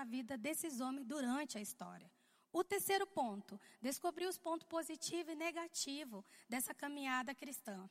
[0.00, 2.10] na vida desses homens durante a história.
[2.50, 7.88] O terceiro ponto, descobrir os pontos positivos e negativos dessa caminhada cristã.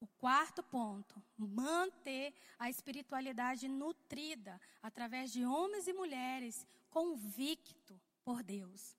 [0.00, 8.96] O quarto ponto, manter a espiritualidade nutrida através de homens e mulheres convictos por Deus.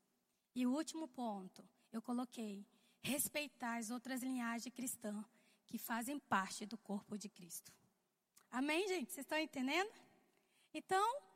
[0.54, 1.64] E o último ponto,
[1.94, 2.66] eu coloquei
[3.02, 5.26] respeitar as outras linhagens cristãs
[5.66, 7.72] que fazem parte do corpo de Cristo.
[8.52, 9.14] Amém, gente?
[9.14, 9.92] Vocês estão entendendo?
[10.74, 11.33] Então,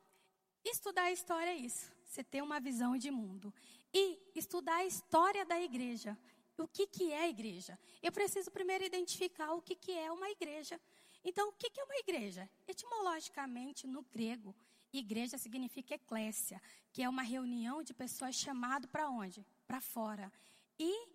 [0.70, 1.90] estudar a história é isso.
[2.04, 3.52] Você ter uma visão de mundo.
[3.92, 6.16] E estudar a história da igreja.
[6.56, 7.78] O que, que é a igreja?
[8.02, 10.80] Eu preciso primeiro identificar o que, que é uma igreja.
[11.24, 12.48] Então, o que, que é uma igreja?
[12.66, 14.54] Etimologicamente, no grego,
[14.92, 16.60] igreja significa eclésia,
[16.92, 19.46] que é uma reunião de pessoas chamado para onde?
[19.66, 20.32] Para fora.
[20.78, 21.08] E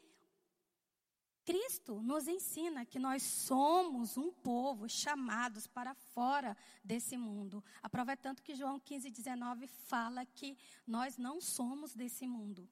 [1.46, 7.64] Cristo nos ensina que nós somos um povo chamados para fora desse mundo.
[7.82, 10.58] A prova é que João 15, 19 fala que
[10.88, 12.68] nós não somos desse mundo.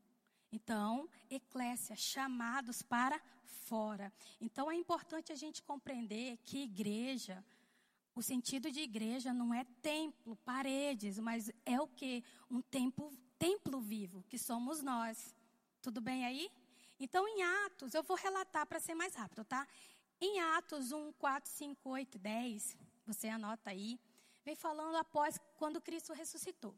[0.52, 4.12] Então, eclésia, chamados para fora.
[4.40, 7.44] Então, é importante a gente compreender que igreja,
[8.14, 12.24] o sentido de igreja não é templo, paredes, mas é o que?
[12.50, 15.34] Um templo, templo vivo, que somos nós.
[15.82, 16.52] Tudo bem aí?
[17.04, 19.68] Então, em Atos, eu vou relatar para ser mais rápido, tá?
[20.22, 24.00] Em Atos 1, 4, 5, 8, 10, você anota aí,
[24.46, 26.76] vem falando após quando Cristo ressuscitou.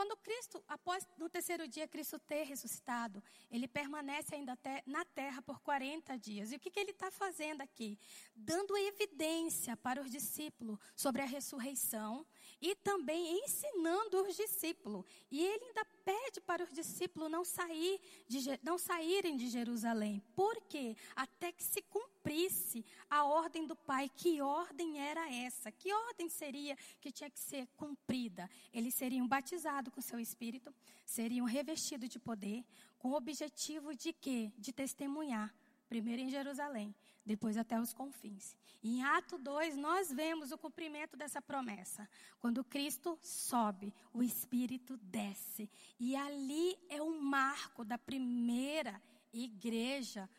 [0.00, 5.60] Quando Cristo, após no terceiro dia Cristo ter ressuscitado, ele permanece ainda na terra por
[5.60, 6.50] 40 dias.
[6.50, 7.98] E o que, que ele está fazendo aqui?
[8.34, 12.26] Dando evidência para os discípulos sobre a ressurreição
[12.62, 15.04] e também ensinando os discípulos.
[15.30, 20.24] E ele ainda pede para os discípulos não, sair de, não saírem de Jerusalém.
[20.34, 20.96] Por quê?
[21.14, 21.82] Até que se
[22.20, 24.08] cumprisse a ordem do Pai.
[24.08, 25.72] Que ordem era essa?
[25.72, 28.48] Que ordem seria que tinha que ser cumprida?
[28.72, 32.64] Eles seriam batizados com seu Espírito, seriam revestidos de poder,
[32.98, 34.52] com o objetivo de quê?
[34.58, 35.52] De testemunhar
[35.88, 36.94] primeiro em Jerusalém,
[37.26, 38.54] depois até os confins.
[38.82, 42.08] Em Ato 2, nós vemos o cumprimento dessa promessa.
[42.38, 45.68] Quando Cristo sobe, o Espírito desce.
[45.98, 49.02] E ali é um marco da primeira
[49.32, 50.30] igreja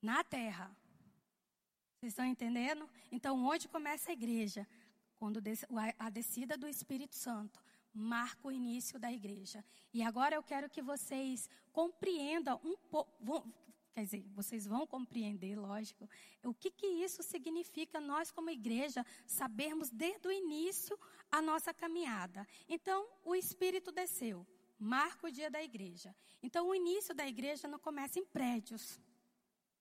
[0.00, 0.70] na terra.
[2.02, 2.90] Vocês estão entendendo?
[3.12, 4.66] Então, onde começa a igreja?
[5.14, 5.40] Quando
[5.96, 7.62] a descida do Espírito Santo
[7.94, 9.64] marca o início da igreja.
[9.94, 13.48] E agora eu quero que vocês compreendam um pouco
[13.94, 16.08] Quer dizer, vocês vão compreender, lógico,
[16.42, 20.98] o que, que isso significa nós, como igreja, sabermos desde o início
[21.30, 22.48] a nossa caminhada.
[22.68, 24.44] Então, o Espírito desceu,
[24.76, 26.16] marca o dia da igreja.
[26.42, 28.98] Então, o início da igreja não começa em prédios.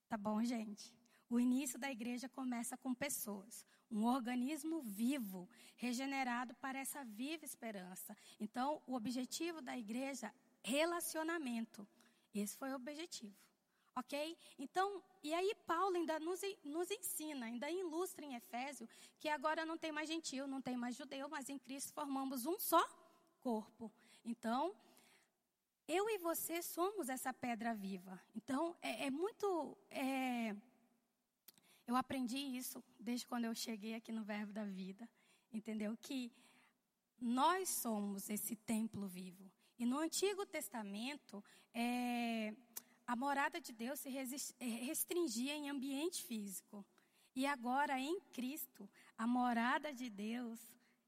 [0.09, 0.93] Tá bom, gente?
[1.31, 5.47] O início da igreja começa com pessoas, um organismo vivo,
[5.77, 8.17] regenerado para essa viva esperança.
[8.37, 11.87] Então, o objetivo da igreja, relacionamento.
[12.35, 13.33] Esse foi o objetivo.
[13.95, 14.37] Ok?
[14.59, 19.77] Então, e aí Paulo ainda nos, nos ensina, ainda ilustra em Efésio, que agora não
[19.77, 22.85] tem mais gentil, não tem mais judeu, mas em Cristo formamos um só
[23.39, 23.89] corpo.
[24.25, 24.75] Então,
[25.87, 28.21] eu e você somos essa pedra viva.
[28.35, 29.77] Então, é, é muito.
[29.89, 30.53] É,
[31.87, 35.09] eu aprendi isso desde quando eu cheguei aqui no Verbo da Vida.
[35.51, 35.97] Entendeu?
[35.97, 36.31] Que
[37.19, 39.51] nós somos esse templo vivo.
[39.77, 41.43] E no Antigo Testamento,
[41.73, 42.53] é,
[43.05, 46.85] a morada de Deus se eh, restringia em ambiente físico.
[47.35, 50.59] E agora, em Cristo, a morada de Deus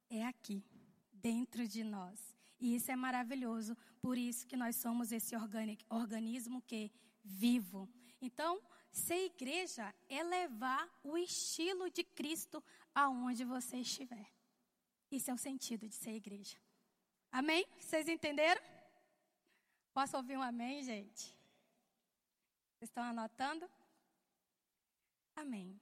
[0.10, 0.64] é aqui,
[1.12, 2.36] dentro de nós.
[2.60, 3.76] E isso é maravilhoso.
[4.02, 5.36] Por isso que nós somos esse
[5.90, 6.92] organismo que
[7.24, 7.90] vivo.
[8.22, 8.62] Então,
[8.98, 14.32] ser igreja é levar o estilo de Cristo aonde você estiver.
[15.12, 16.58] Isso é o sentido de ser igreja.
[17.32, 17.66] Amém?
[17.80, 18.62] Vocês entenderam?
[19.94, 21.36] Posso ouvir um amém, gente?
[22.82, 23.70] estão anotando?
[25.36, 25.80] Amém.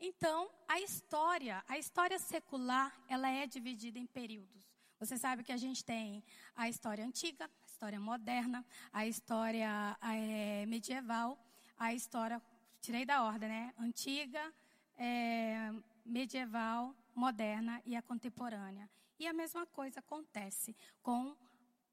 [0.00, 4.62] Então, a história, a história secular, ela é dividida em períodos.
[5.00, 6.22] Você sabe que a gente tem
[6.54, 11.38] a história antiga, a história moderna, a história é, medieval,
[11.78, 12.42] a história,
[12.80, 13.74] tirei da ordem, né?
[13.78, 14.52] Antiga,
[14.96, 15.72] é,
[16.04, 18.88] medieval, moderna e a contemporânea.
[19.18, 21.36] E a mesma coisa acontece com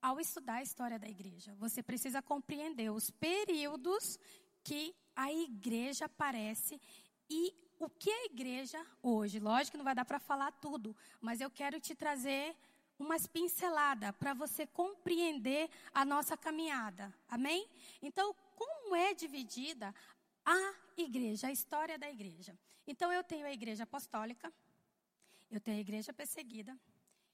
[0.02, 1.56] ao estudar a história da igreja.
[1.56, 4.20] Você precisa compreender os períodos
[4.64, 6.80] que a igreja aparece
[7.30, 9.40] e o que a igreja hoje.
[9.40, 12.56] Lógico que não vai dar para falar tudo, mas eu quero te trazer
[12.98, 17.14] umas pinceladas para você compreender a nossa caminhada.
[17.28, 17.68] Amém?
[18.02, 19.94] Então, como é dividida
[20.44, 22.58] a igreja, a história da igreja?
[22.88, 24.54] Então, eu tenho a igreja apostólica,
[25.52, 26.78] eu tenho a igreja perseguida,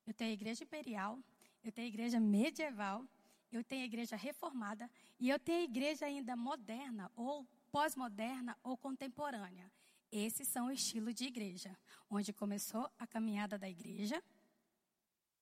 [0.07, 1.19] eu tenho a igreja imperial
[1.63, 3.06] eu tenho a igreja medieval,
[3.51, 4.89] eu tenho a igreja reformada
[5.19, 9.71] e eu tenho a igreja ainda moderna ou pós-moderna ou contemporânea.
[10.12, 11.77] Esses são o estilo de igreja,
[12.09, 14.21] onde começou a caminhada da igreja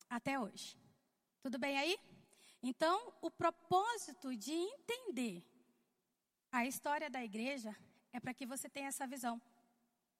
[0.09, 0.77] até hoje.
[1.41, 1.97] Tudo bem aí?
[2.61, 5.43] Então, o propósito de entender
[6.51, 7.75] a história da igreja
[8.11, 9.41] é para que você tenha essa visão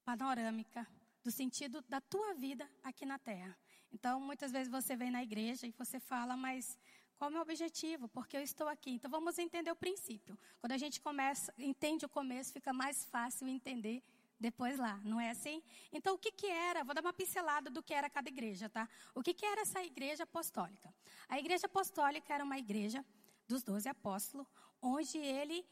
[0.06, 0.88] panorâmica
[1.24, 3.58] do sentido da tua vida aqui na terra.
[3.92, 6.78] Então, muitas vezes você vem na igreja e você fala, mas
[7.18, 8.08] qual é o meu objetivo?
[8.08, 8.92] Porque eu estou aqui.
[8.92, 10.38] Então, vamos entender o princípio.
[10.60, 14.04] Quando a gente começa, entende o começo, fica mais fácil entender
[14.40, 15.62] depois lá, não é assim?
[15.92, 16.84] Então, o que, que era?
[16.84, 18.88] Vou dar uma pincelada do que era cada igreja, tá?
[19.14, 20.94] O que, que era essa igreja apostólica?
[21.28, 23.06] A igreja apostólica era uma igreja
[23.48, 24.48] dos doze apóstolos,
[24.82, 25.66] onde ele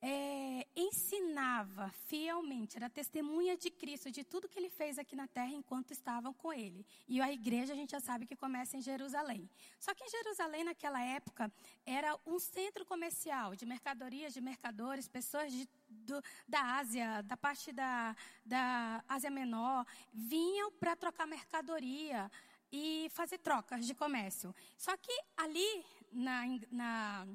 [0.00, 5.50] é, ensinava fielmente, era testemunha de Cristo, de tudo que ele fez aqui na terra
[5.50, 6.86] enquanto estavam com ele.
[7.08, 9.50] E a igreja, a gente já sabe que começa em Jerusalém.
[9.78, 11.52] Só que em Jerusalém, naquela época,
[11.84, 17.72] era um centro comercial de mercadorias, de mercadores, pessoas de, do, da Ásia, da parte
[17.72, 18.14] da,
[18.44, 22.30] da Ásia Menor, vinham para trocar mercadoria
[22.70, 24.54] e fazer trocas de comércio.
[24.76, 27.26] Só que ali, na, na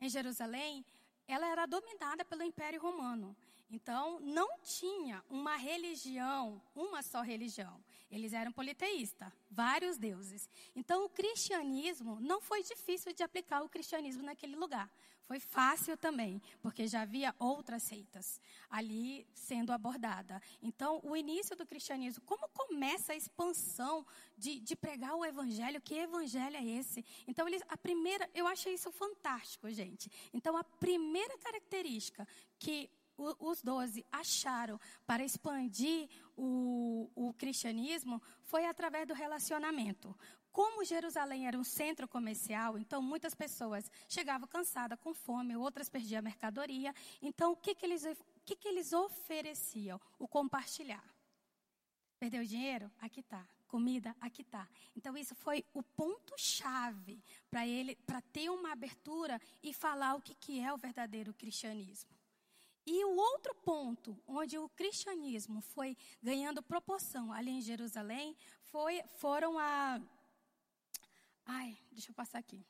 [0.00, 0.84] em Jerusalém,
[1.26, 3.36] ela era dominada pelo Império Romano.
[3.70, 7.82] Então, não tinha uma religião, uma só religião.
[8.10, 10.48] Eles eram politeístas, vários deuses.
[10.76, 14.88] Então, o cristianismo não foi difícil de aplicar o cristianismo naquele lugar.
[15.26, 20.40] Foi fácil também, porque já havia outras seitas ali sendo abordada.
[20.62, 24.06] Então, o início do cristianismo, como começa a expansão
[24.36, 25.80] de, de pregar o evangelho?
[25.80, 27.04] Que evangelho é esse?
[27.26, 30.10] Então, a primeira, eu achei isso fantástico, gente.
[30.32, 32.28] Então, a primeira característica
[32.58, 40.14] que os doze acharam para expandir o, o cristianismo foi através do relacionamento.
[40.54, 46.20] Como Jerusalém era um centro comercial, então muitas pessoas chegavam cansadas, com fome, outras perdiam
[46.20, 46.94] a mercadoria.
[47.20, 50.00] Então, o que, que, eles, o que, que eles ofereciam?
[50.16, 51.04] O compartilhar.
[52.20, 52.88] Perdeu dinheiro?
[53.00, 53.44] Aqui está.
[53.66, 54.14] Comida?
[54.20, 54.68] Aqui está.
[54.94, 57.20] Então, isso foi o ponto-chave
[57.50, 62.14] para ele, para ter uma abertura e falar o que, que é o verdadeiro cristianismo.
[62.86, 68.36] E o outro ponto onde o cristianismo foi ganhando proporção ali em Jerusalém
[68.74, 70.00] foi, foram a.
[71.46, 72.64] Ai, deixa eu passar aqui.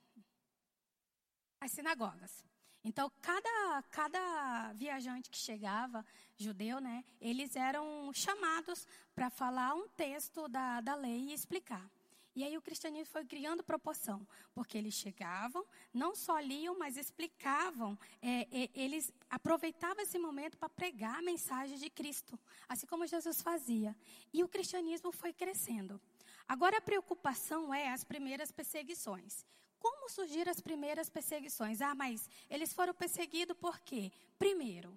[1.61, 2.45] As sinagogas.
[2.85, 6.05] Então, cada, cada viajante que chegava,
[6.37, 11.91] judeu, né, eles eram chamados para falar um texto da, da lei e explicar.
[12.37, 17.97] E aí o cristianismo foi criando proporção, porque eles chegavam, não só liam, mas explicavam,
[18.21, 22.39] é, é, eles aproveitavam esse momento para pregar a mensagem de Cristo,
[22.69, 23.97] assim como Jesus fazia.
[24.33, 26.01] E o cristianismo foi crescendo.
[26.47, 29.45] Agora a preocupação é as primeiras perseguições.
[29.79, 31.81] Como surgiram as primeiras perseguições?
[31.81, 34.13] Ah, mas eles foram perseguidos por quê?
[34.39, 34.97] Primeiro,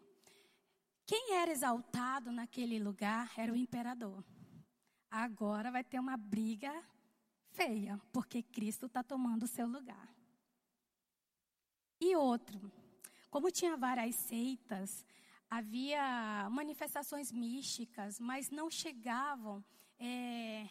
[1.06, 4.24] quem era exaltado naquele lugar era o imperador.
[5.10, 6.84] Agora vai ter uma briga
[7.52, 10.14] feia, porque Cristo está tomando o seu lugar.
[12.00, 12.72] E outro,
[13.30, 15.06] como tinha várias seitas,
[15.50, 19.64] havia manifestações místicas, mas não chegavam
[19.98, 20.70] é,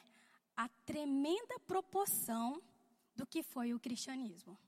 [0.56, 2.62] a tremenda proporção
[3.14, 4.58] do que foi o cristianismo.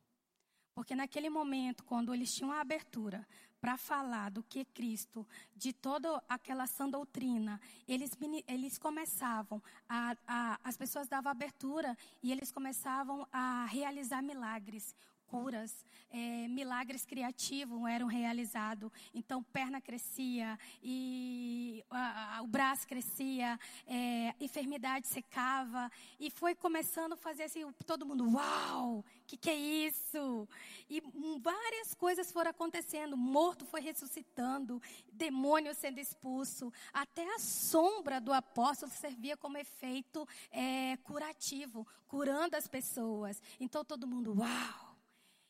[0.74, 3.26] Porque naquele momento, quando eles tinham a abertura
[3.60, 5.26] para falar do que Cristo,
[5.56, 8.10] de toda aquela sã doutrina, eles,
[8.46, 14.94] eles começavam, a, a, as pessoas davam abertura e eles começavam a realizar milagres
[15.30, 18.90] curas, é, milagres criativos eram realizados.
[19.14, 27.12] Então, perna crescia e a, a, o braço crescia, é, enfermidade secava e foi começando
[27.12, 30.48] a fazer assim, todo mundo, uau, que que é isso?
[30.88, 31.02] E
[31.40, 34.80] várias coisas foram acontecendo, morto foi ressuscitando,
[35.12, 42.66] demônio sendo expulso, até a sombra do apóstolo servia como efeito é, curativo, curando as
[42.66, 43.40] pessoas.
[43.60, 44.87] Então, todo mundo, uau.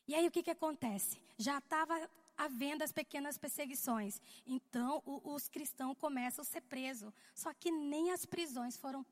[0.09, 1.21] E aí o que, que acontece?
[1.37, 4.19] Já estava havendo as pequenas perseguições.
[4.43, 7.13] Então o, os cristãos começam a ser presos.
[7.35, 9.05] Só que nem as prisões foram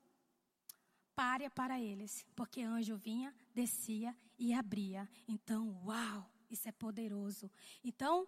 [1.16, 2.26] párea para eles.
[2.36, 5.08] Porque anjo vinha, descia e abria.
[5.28, 7.48] Então, uau, isso é poderoso.
[7.84, 8.28] Então,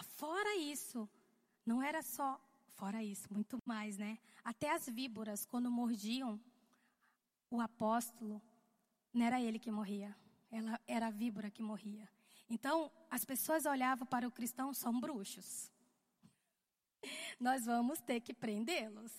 [0.00, 1.08] fora isso,
[1.66, 2.40] não era só.
[2.68, 4.16] Fora isso, muito mais, né?
[4.44, 6.40] Até as víboras, quando mordiam
[7.50, 8.40] o apóstolo,
[9.12, 10.16] não era ele que morria
[10.54, 12.08] ela era a víbora que morria.
[12.48, 15.70] Então, as pessoas olhavam para o cristão, são bruxos.
[17.40, 19.12] Nós vamos ter que prendê-los.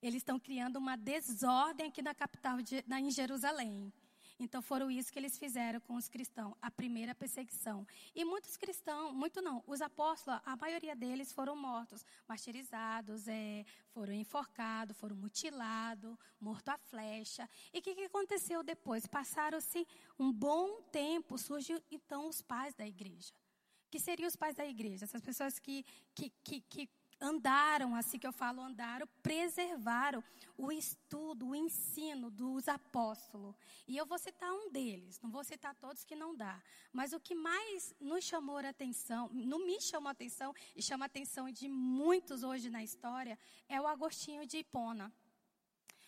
[0.00, 3.92] Eles estão criando uma desordem aqui na capital, de, na, em Jerusalém.
[4.40, 7.86] Então foram isso que eles fizeram com os cristãos, a primeira perseguição.
[8.14, 14.14] E muitos cristãos, muito não, os apóstolos, a maioria deles foram mortos, martirizados, é, foram
[14.14, 17.46] enforcados, foram mutilados, mortos à flecha.
[17.70, 19.06] E o que, que aconteceu depois?
[19.06, 19.86] Passaram-se
[20.18, 23.34] um bom tempo, surgiu então os pais da igreja.
[23.90, 25.04] Que seriam os pais da igreja?
[25.04, 26.88] Essas pessoas que, que, que, que
[27.20, 30.24] andaram, assim que eu falo, andaram, preservaram
[30.56, 33.54] o estudo, o ensino dos apóstolos.
[33.86, 36.62] E eu vou citar um deles, não vou citar todos que não dá.
[36.92, 41.04] Mas o que mais nos chamou a atenção, não me chamou a atenção e chama
[41.04, 45.12] a atenção de muitos hoje na história, é o Agostinho de Hipona.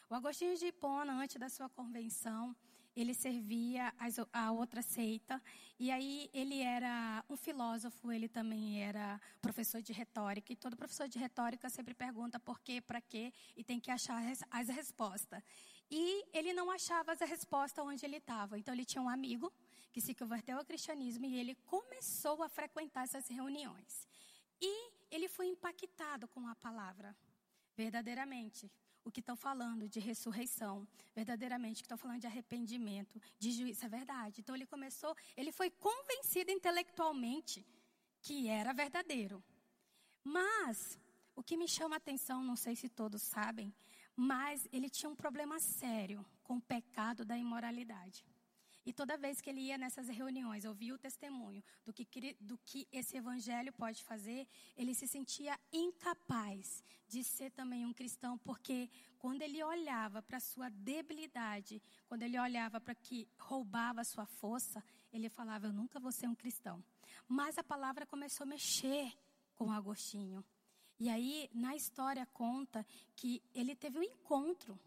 [0.08, 2.54] O Agostinho de Hipona, antes da sua convenção,
[2.94, 3.92] ele servia
[4.32, 5.42] a outra seita,
[5.78, 11.08] e aí ele era um filósofo, ele também era professor de retórica, e todo professor
[11.08, 15.42] de retórica sempre pergunta por quê, para quê, e tem que achar as respostas.
[15.90, 19.52] E ele não achava as respostas onde ele estava, então ele tinha um amigo
[19.92, 24.06] que se converteu ao cristianismo e ele começou a frequentar essas reuniões.
[24.60, 27.14] E ele foi impactado com a palavra,
[27.76, 28.70] verdadeiramente
[29.04, 33.84] o que estão falando de ressurreição, verdadeiramente, o que estão falando de arrependimento, de juízo,
[33.84, 34.40] é verdade.
[34.40, 37.66] Então ele começou, ele foi convencido intelectualmente
[38.20, 39.42] que era verdadeiro.
[40.22, 40.98] Mas,
[41.34, 43.74] o que me chama a atenção, não sei se todos sabem,
[44.14, 48.24] mas ele tinha um problema sério com o pecado da imoralidade.
[48.84, 52.88] E toda vez que ele ia nessas reuniões, ouvia o testemunho do que, do que
[52.90, 54.46] esse evangelho pode fazer,
[54.76, 60.40] ele se sentia incapaz de ser também um cristão, porque quando ele olhava para a
[60.40, 66.00] sua debilidade, quando ele olhava para que roubava a sua força, ele falava: Eu nunca
[66.00, 66.82] vou ser um cristão.
[67.28, 69.12] Mas a palavra começou a mexer
[69.54, 70.44] com Agostinho.
[70.98, 72.84] E aí, na história, conta
[73.14, 74.78] que ele teve um encontro.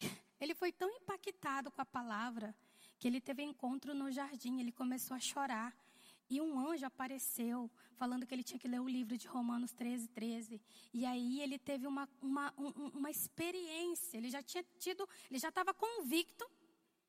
[0.40, 2.54] Ele foi tão impactado com a palavra
[3.02, 5.76] que ele teve um encontro no jardim, ele começou a chorar.
[6.30, 10.06] E um anjo apareceu, falando que ele tinha que ler o livro de Romanos 13,
[10.06, 10.60] 13.
[10.94, 12.54] E aí ele teve uma, uma,
[12.94, 16.48] uma experiência, ele já tinha tido, ele já estava convicto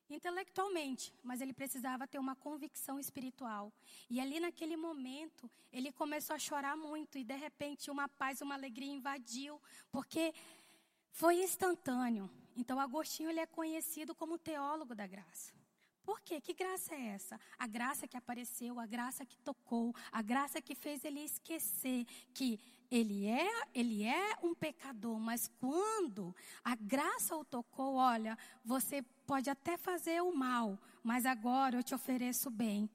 [0.09, 3.71] intelectualmente, mas ele precisava ter uma convicção espiritual.
[4.09, 8.55] E ali naquele momento, ele começou a chorar muito e de repente uma paz, uma
[8.55, 10.33] alegria invadiu, porque
[11.12, 12.27] foi instantâneo.
[12.57, 15.53] Então Agostinho ele é conhecido como teólogo da graça.
[16.03, 16.41] Por quê?
[16.41, 17.39] Que graça é essa?
[17.57, 22.60] A graça que apareceu, a graça que tocou, a graça que fez ele esquecer que
[22.91, 29.50] ele é, ele é um pecador, mas quando a graça o tocou, olha, você pode
[29.50, 32.89] até fazer o mal, mas agora eu te ofereço o bem.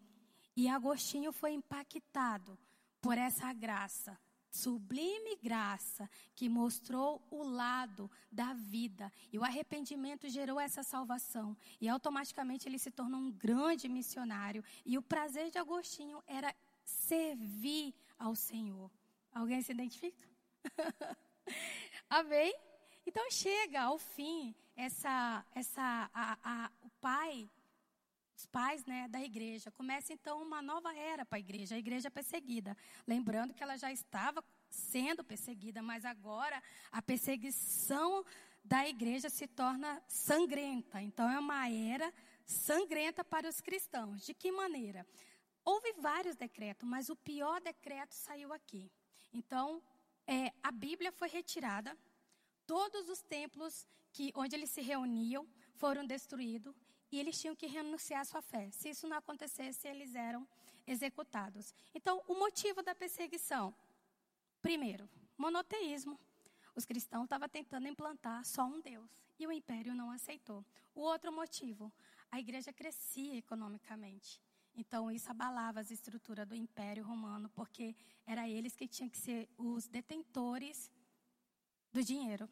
[0.54, 2.58] E Agostinho foi impactado
[3.00, 4.18] por essa graça
[4.50, 9.12] sublime graça que mostrou o lado da vida.
[9.32, 11.56] E o arrependimento gerou essa salvação.
[11.80, 14.64] E automaticamente ele se tornou um grande missionário.
[14.84, 18.90] E o prazer de Agostinho era servir ao Senhor.
[19.32, 20.28] Alguém se identifica?
[22.08, 22.54] Amém?
[23.06, 27.48] Então chega ao fim essa, essa, a, a, o pai
[28.38, 29.68] os pais né, da igreja.
[29.72, 32.76] Começa então uma nova era para a igreja, a igreja perseguida.
[33.04, 38.24] Lembrando que ela já estava sendo perseguida, mas agora a perseguição
[38.64, 41.02] da igreja se torna sangrenta.
[41.02, 42.14] Então é uma era
[42.46, 44.24] sangrenta para os cristãos.
[44.24, 45.04] De que maneira?
[45.64, 48.88] Houve vários decretos, mas o pior decreto saiu aqui.
[49.32, 49.82] Então,
[50.28, 51.98] é, a Bíblia foi retirada,
[52.66, 56.72] todos os templos que, onde eles se reuniam foram destruídos
[57.10, 58.70] e eles tinham que renunciar à sua fé.
[58.70, 60.46] Se isso não acontecesse, eles eram
[60.86, 61.74] executados.
[61.94, 63.74] Então, o motivo da perseguição?
[64.60, 66.18] Primeiro, monoteísmo.
[66.74, 70.64] Os cristãos estavam tentando implantar só um Deus e o império não aceitou.
[70.94, 71.92] O outro motivo,
[72.30, 74.40] a igreja crescia economicamente.
[74.74, 79.48] Então, isso abalava as estruturas do Império Romano, porque era eles que tinham que ser
[79.58, 80.90] os detentores
[81.92, 82.48] do dinheiro.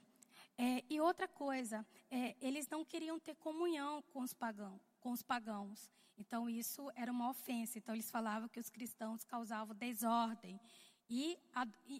[0.58, 5.22] É, e outra coisa, é, eles não queriam ter comunhão com os, pagão, com os
[5.22, 5.90] pagãos.
[6.16, 7.78] Então, isso era uma ofensa.
[7.78, 10.58] Então, eles falavam que os cristãos causavam desordem.
[11.08, 11.38] E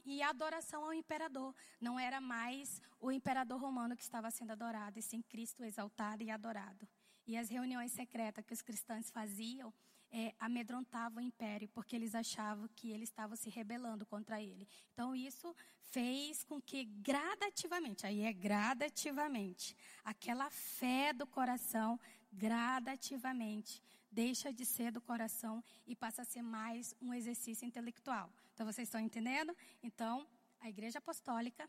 [0.04, 1.54] e adoração ao imperador.
[1.80, 6.30] Não era mais o imperador romano que estava sendo adorado, e sim Cristo exaltado e
[6.30, 6.88] adorado.
[7.26, 9.72] E as reuniões secretas que os cristãos faziam
[10.10, 14.68] é, amedrontava o império, porque eles achavam que eles estavam se rebelando contra ele.
[14.92, 15.54] Então, isso
[15.90, 21.98] fez com que gradativamente, aí é gradativamente, aquela fé do coração,
[22.32, 28.32] gradativamente, deixa de ser do coração e passa a ser mais um exercício intelectual.
[28.54, 29.56] Então, vocês estão entendendo?
[29.82, 30.26] Então,
[30.60, 31.68] a igreja apostólica,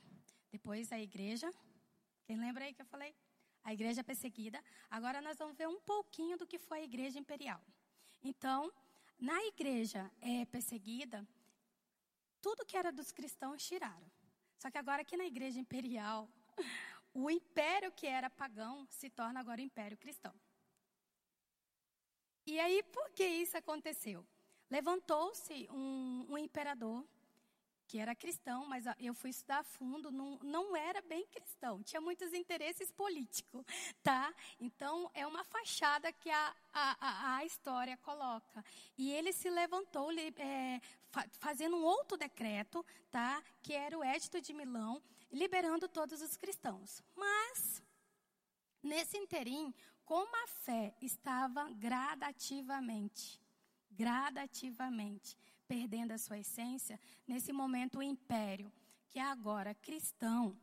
[0.51, 1.51] depois a igreja,
[2.25, 3.13] quem lembra aí que eu falei?
[3.67, 4.63] a igreja perseguida.
[4.89, 7.61] Agora nós vamos ver um pouquinho do que foi a igreja imperial.
[8.23, 8.71] Então,
[9.19, 11.27] na igreja é, perseguida,
[12.41, 14.11] tudo que era dos cristãos tiraram.
[14.57, 16.29] Só que agora aqui na igreja imperial,
[17.13, 20.33] o império que era pagão se torna agora império cristão.
[22.45, 24.25] E aí, por que isso aconteceu?
[24.69, 27.05] Levantou-se um, um imperador
[27.87, 32.01] que era cristão, mas eu fui estudar a fundo, não, não era bem cristão, tinha
[32.01, 33.63] muitos interesses políticos,
[34.03, 34.33] tá?
[34.59, 38.63] Então, é uma fachada que a, a, a história coloca.
[38.97, 40.81] E ele se levantou é,
[41.39, 43.41] fazendo um outro decreto, tá?
[43.63, 45.01] Que era o Édito de Milão,
[45.31, 47.01] liberando todos os cristãos.
[47.15, 47.81] Mas,
[48.83, 53.41] nesse interim, como a fé estava gradativamente,
[53.91, 55.37] gradativamente,
[55.67, 58.71] perdendo a sua essência, nesse momento o império,
[59.09, 60.57] que é agora cristão,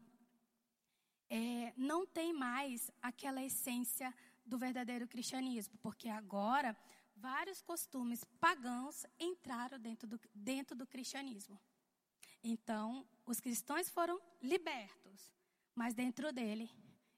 [1.30, 6.76] é, não tem mais aquela essência do verdadeiro cristianismo, porque agora
[7.16, 11.58] vários costumes pagãos entraram dentro do, dentro do cristianismo.
[12.42, 15.32] Então, os cristãos foram libertos,
[15.74, 16.70] mas dentro dele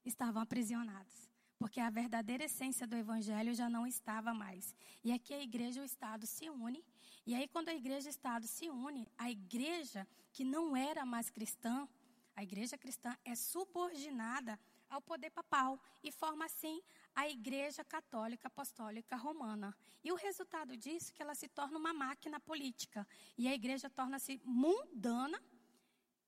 [0.05, 1.29] estavam aprisionados.
[1.59, 4.75] Porque a verdadeira essência do evangelho já não estava mais.
[5.03, 6.85] E aqui a igreja e o Estado se unem
[7.27, 11.29] e aí, quando a igreja e Estado se unem, a igreja que não era mais
[11.29, 11.89] cristã,
[12.37, 16.81] a igreja cristã é subordinada ao poder papal e forma assim
[17.15, 19.75] a Igreja Católica Apostólica Romana.
[20.05, 23.07] E o resultado disso é que ela se torna uma máquina política
[23.37, 25.43] e a igreja torna-se mundana,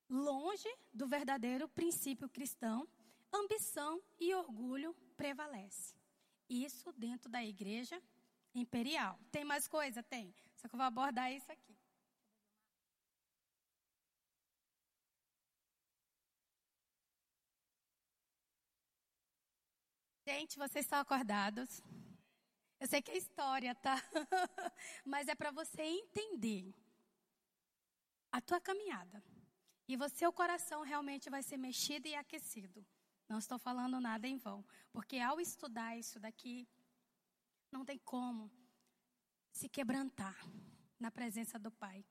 [0.09, 2.88] longe do verdadeiro princípio cristão.
[3.33, 5.95] Ambição e orgulho prevalece.
[6.49, 8.02] Isso dentro da igreja
[8.55, 9.21] imperial.
[9.31, 10.02] Tem mais coisa?
[10.02, 10.35] Tem.
[10.59, 11.75] Só que eu vou abordar isso aqui.
[20.27, 21.81] Gente, vocês estão acordados?
[22.81, 23.97] Eu sei que é história, tá?
[25.05, 26.75] Mas é para você entender
[28.31, 29.23] a tua caminhada.
[29.87, 32.85] E você, o coração realmente vai ser mexido e aquecido.
[33.29, 34.64] Não estou falando nada em vão.
[34.92, 36.68] Porque ao estudar isso daqui,
[37.71, 38.51] não tem como
[39.59, 40.38] se quebrantar
[41.01, 42.05] na presença do Pai.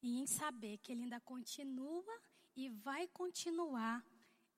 [0.00, 2.20] E em saber que Ele ainda continua
[2.54, 4.04] e vai continuar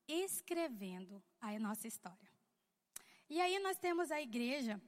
[0.06, 2.30] escrevendo a nossa história.
[3.30, 4.78] E aí nós temos a igreja.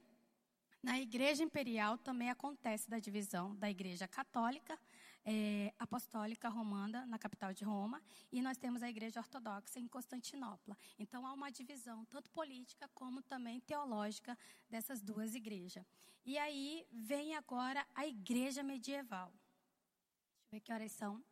[0.83, 4.79] Na igreja imperial também acontece da divisão da igreja católica
[5.25, 10.77] é, apostólica romana, na capital de Roma, e nós temos a igreja ortodoxa em Constantinopla.
[10.97, 14.37] Então há uma divisão, tanto política como também teológica,
[14.69, 15.85] dessas duas igrejas.
[16.25, 19.31] E aí vem agora a igreja medieval.
[19.31, 21.23] Deixa eu ver que horas são.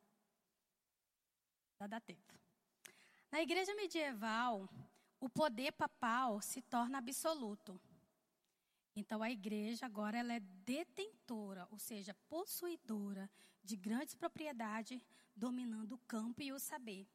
[1.79, 2.33] Já dá tempo.
[3.31, 4.67] Na igreja medieval,
[5.19, 7.79] o poder papal se torna absoluto.
[8.99, 13.29] Então a igreja agora ela é detentora, ou seja, possuidora
[13.63, 15.01] de grandes propriedades,
[15.33, 17.07] dominando o campo e o saber.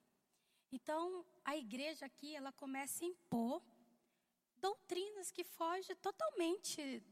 [0.72, 3.62] Então a igreja aqui ela começa a impor
[4.56, 7.02] doutrinas que fogem totalmente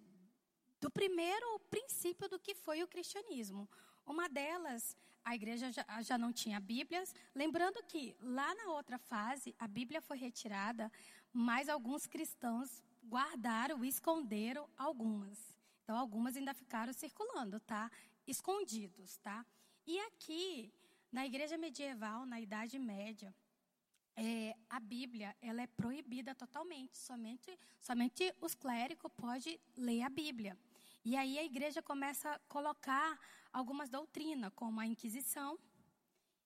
[0.80, 3.68] do primeiro princípio do que foi o cristianismo.
[4.06, 7.14] Uma delas, a igreja já, já, não tinha Bíblias.
[7.34, 10.90] Lembrando que lá na outra fase, a Bíblia foi retirada,
[11.30, 12.82] mas alguns cristãos
[13.12, 15.38] guardaram, esconderam algumas.
[15.82, 17.90] Então, algumas ainda ficaram circulando, tá?
[18.26, 19.44] Escondidos, tá?
[19.86, 20.72] E aqui,
[21.10, 23.34] na igreja medieval, na Idade Média,
[24.16, 26.96] é, a Bíblia ela é proibida totalmente.
[26.96, 30.56] Somente, somente os clérigos podem ler a Bíblia.
[31.04, 33.18] E aí a igreja começa a colocar
[33.52, 35.58] algumas doutrinas, como a Inquisição,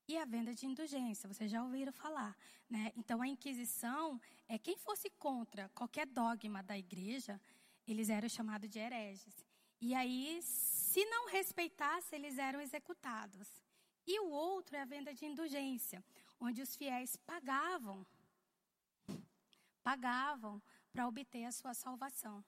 [0.08, 2.36] e a venda de indulgência, vocês já ouviram falar,
[2.70, 2.92] né?
[2.96, 7.40] Então a Inquisição é quem fosse contra qualquer dogma da igreja,
[7.86, 9.34] eles eram chamados de hereges.
[9.80, 13.48] E aí, se não respeitasse, eles eram executados.
[14.06, 16.02] E o outro é a venda de indulgência,
[16.40, 18.06] onde os fiéis pagavam,
[19.82, 22.44] pagavam para obter a sua salvação.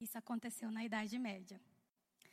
[0.00, 1.60] Isso aconteceu na Idade Média.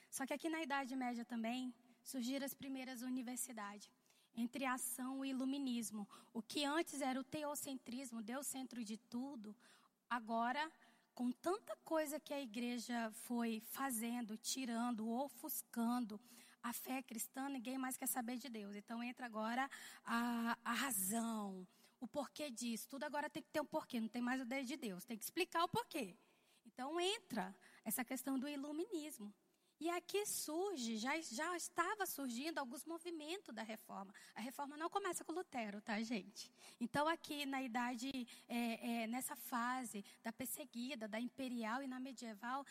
[0.10, 1.74] Só que aqui na Idade Média também
[2.06, 3.90] surgiram as primeiras universidades,
[4.36, 6.08] entre a ação e iluminismo.
[6.32, 9.56] O que antes era o teocentrismo, Deus centro de tudo,
[10.10, 10.72] agora,
[11.14, 16.22] com tanta coisa que a igreja foi fazendo, tirando, ofuscando,
[16.62, 18.76] a fé cristã, ninguém mais quer saber de Deus.
[18.76, 19.70] Então entra agora
[20.04, 21.68] a, a razão,
[22.00, 22.88] o porquê disso.
[22.90, 25.06] Tudo agora tem que ter um porquê, não tem mais o dedo de Deus.
[25.06, 26.16] Tem que explicar o porquê.
[26.66, 29.32] Então entra essa questão do iluminismo.
[29.86, 34.12] E aqui surge, já, já estava surgindo alguns movimentos da reforma.
[34.34, 36.52] A reforma não começa com Lutero, tá, gente?
[36.82, 38.10] Então, aqui na idade,
[38.50, 42.66] é, é, nessa fase da perseguida, da imperial e na medieval,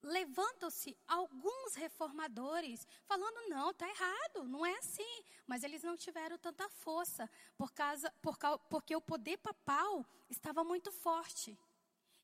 [0.00, 5.24] levantam-se alguns reformadores falando não, está errado, não é assim.
[5.44, 8.38] Mas eles não tiveram tanta força por causa, por,
[8.70, 11.58] porque o poder papal estava muito forte.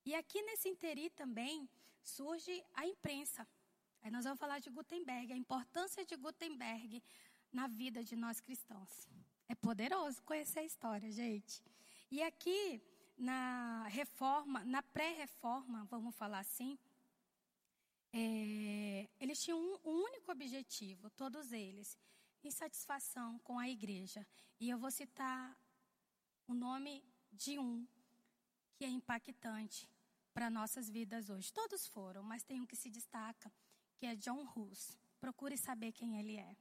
[0.05, 1.69] E aqui nesse interi também
[2.01, 3.45] surge a imprensa.
[4.05, 7.03] Aí nós vamos falar de Gutenberg, a importância de Gutenberg
[7.51, 9.09] na vida de nós cristãos.
[9.49, 11.63] É poderoso conhecer a história, gente.
[12.11, 12.83] E aqui
[13.17, 16.79] na reforma, na pré-reforma, vamos falar assim,
[18.13, 21.99] é, eles tinham um, um único objetivo, todos eles,
[22.43, 24.27] insatisfação com a igreja.
[24.61, 25.59] E eu vou citar
[26.47, 27.89] o nome de um
[28.77, 29.89] que é impactante
[30.35, 31.51] para nossas vidas hoje.
[31.51, 33.51] Todos foram, mas tem um que se destaca,
[34.05, 34.99] que é John Hus.
[35.19, 36.55] Procure saber quem ele é.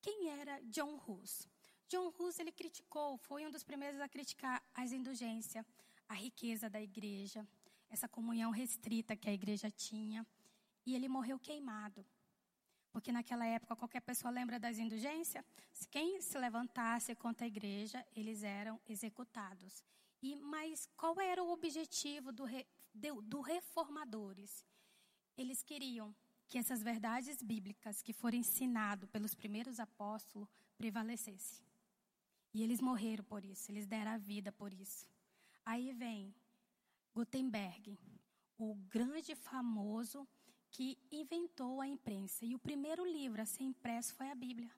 [0.00, 1.46] Quem era John Hus?
[1.86, 5.66] John Hus ele criticou, foi um dos primeiros a criticar as indulgências,
[6.08, 7.46] a riqueza da igreja,
[7.90, 10.26] essa comunhão restrita que a igreja tinha,
[10.86, 12.02] e ele morreu queimado.
[12.90, 15.44] Porque naquela época qualquer pessoa lembra das indulgências?
[15.90, 19.84] Quem se levantasse contra a igreja, eles eram executados.
[20.22, 22.46] E mas qual era o objetivo do,
[22.94, 24.64] do, do reformadores?
[25.36, 26.14] Eles queriam
[26.50, 31.64] que essas verdades bíblicas que foram ensinadas pelos primeiros apóstolos prevalecessem.
[32.52, 35.06] E eles morreram por isso, eles deram a vida por isso.
[35.64, 36.34] Aí vem
[37.14, 37.96] Gutenberg,
[38.58, 40.26] o grande famoso
[40.72, 42.44] que inventou a imprensa.
[42.44, 44.72] E o primeiro livro a ser impresso foi a Bíblia.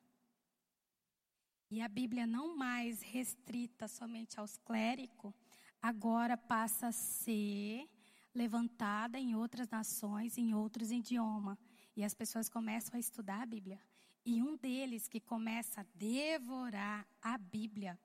[1.70, 5.32] E a Bíblia não mais restrita somente aos clérigos,
[5.80, 7.88] agora passa a ser
[8.34, 11.58] levantada em outras nações, em outros idiomas.
[11.96, 13.80] E as pessoas começam a estudar a Bíblia.
[14.24, 17.98] E um deles que começa a devorar a Bíblia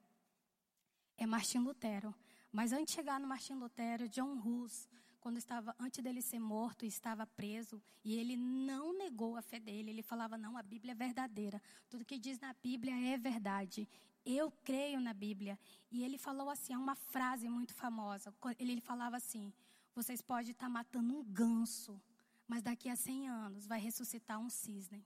[1.17, 2.13] é Martim Lutero.
[2.51, 4.87] Mas antes de chegar no Martim Lutero, John Hus,
[5.19, 9.89] quando estava antes dele ser morto, estava preso, e ele não negou a fé dele.
[9.89, 11.61] Ele falava: "Não, a Bíblia é verdadeira.
[11.89, 13.87] Tudo que diz na Bíblia é verdade.
[14.25, 15.59] Eu creio na Bíblia".
[15.91, 18.33] E ele falou assim, uma frase muito famosa.
[18.57, 19.53] Ele falava assim:
[19.97, 21.99] vocês podem estar matando um ganso,
[22.47, 25.03] mas daqui a 100 anos vai ressuscitar um cisne.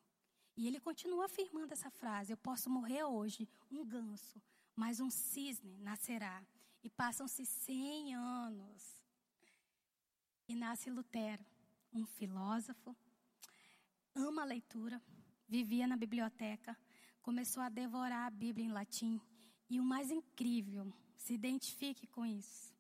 [0.58, 4.42] E ele continua afirmando essa frase: Eu posso morrer hoje, um ganso,
[4.76, 6.46] mas um cisne nascerá.
[6.84, 9.06] E passam-se 100 anos.
[10.46, 11.46] E nasce Lutero,
[11.94, 12.94] um filósofo,
[14.14, 15.02] ama a leitura,
[15.48, 16.78] vivia na biblioteca,
[17.22, 19.22] começou a devorar a Bíblia em latim.
[19.70, 22.71] E o mais incrível, se identifique com isso.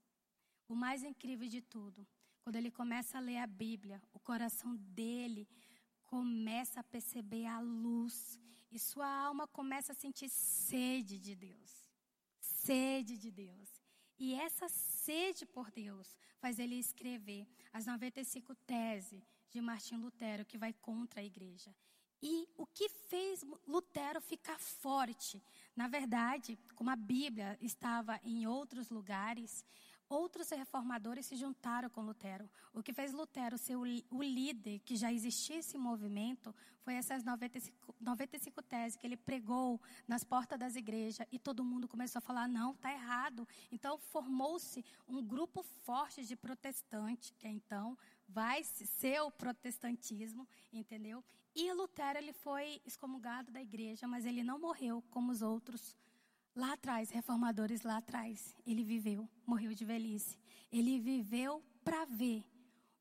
[0.72, 2.08] O mais incrível de tudo,
[2.42, 5.46] quando ele começa a ler a Bíblia, o coração dele
[6.06, 8.40] começa a perceber a luz
[8.72, 11.72] e sua alma começa a sentir sede de Deus.
[12.40, 13.70] Sede de Deus.
[14.18, 20.58] E essa sede por Deus faz ele escrever as 95 teses de Martim Lutero, que
[20.58, 21.76] vai contra a igreja.
[22.22, 25.44] E o que fez Lutero ficar forte?
[25.76, 29.66] Na verdade, como a Bíblia estava em outros lugares,
[30.12, 32.50] Outros reformadores se juntaram com Lutero.
[32.74, 37.24] O que fez Lutero ser o, o líder que já existia esse movimento foi essas
[37.24, 42.22] 95, 95 teses que ele pregou nas portas das igrejas e todo mundo começou a
[42.22, 43.48] falar: não, está errado.
[43.72, 47.98] Então formou-se um grupo forte de protestantes, que então
[48.28, 51.24] vai ser o protestantismo, entendeu?
[51.56, 55.96] E Lutero ele foi excomungado da igreja, mas ele não morreu como os outros
[56.56, 60.38] Lá atrás, reformadores lá atrás, ele viveu, morreu de velhice.
[60.72, 62.44] Ele viveu para ver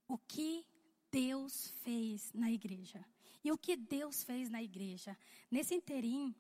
[0.07, 0.65] o que
[1.11, 3.05] Deus fez na igreja.
[3.43, 5.19] E o que Deus fez na igreja.
[5.51, 6.35] Nesse interim,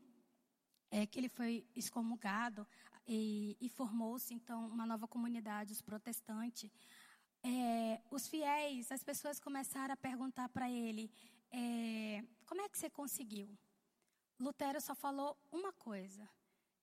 [0.90, 2.66] é que ele foi excomungado
[3.06, 6.70] e, e formou-se então uma nova comunidade, os protestantes.
[7.42, 11.10] É, os fiéis, as pessoas começaram a perguntar para ele:
[11.50, 13.48] é, como é que você conseguiu?
[14.38, 16.28] Lutero só falou uma coisa: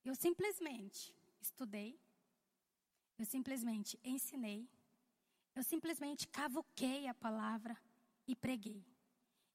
[0.07, 1.99] eu simplesmente estudei,
[3.17, 4.65] eu simplesmente ensinei,
[5.53, 7.75] eu simplesmente cavuquei a palavra
[8.25, 8.85] e preguei.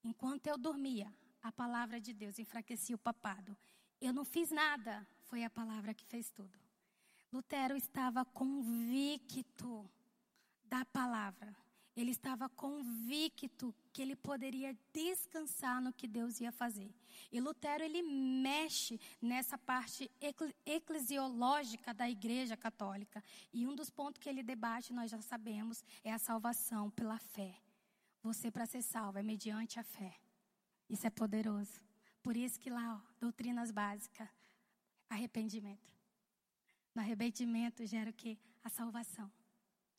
[0.05, 1.11] Enquanto eu dormia,
[1.43, 3.57] a palavra de Deus enfraquecia o papado.
[4.01, 6.59] Eu não fiz nada, foi a palavra que fez tudo.
[7.33, 9.89] Lutero estava convicto
[10.65, 11.57] da palavra.
[11.95, 16.91] Ele estava convicto que ele poderia descansar no que Deus ia fazer.
[17.31, 20.11] E Lutero ele mexe nessa parte
[20.65, 23.23] eclesiológica da Igreja Católica.
[23.53, 27.59] E um dos pontos que ele debate, nós já sabemos, é a salvação pela fé.
[28.23, 30.17] você para ser salvo é mediante a fé.
[30.89, 31.81] Isso é poderoso.
[32.23, 34.29] Por isso que lá, ó, doutrinas básicas,
[35.09, 35.93] arrependimento.
[36.95, 38.39] No arrependimento gera o quê?
[38.63, 39.31] A salvação.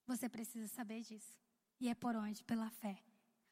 [0.07, 1.42] Você precisa saber disso.
[1.79, 2.43] E é por onde?
[2.43, 3.01] Pela fé.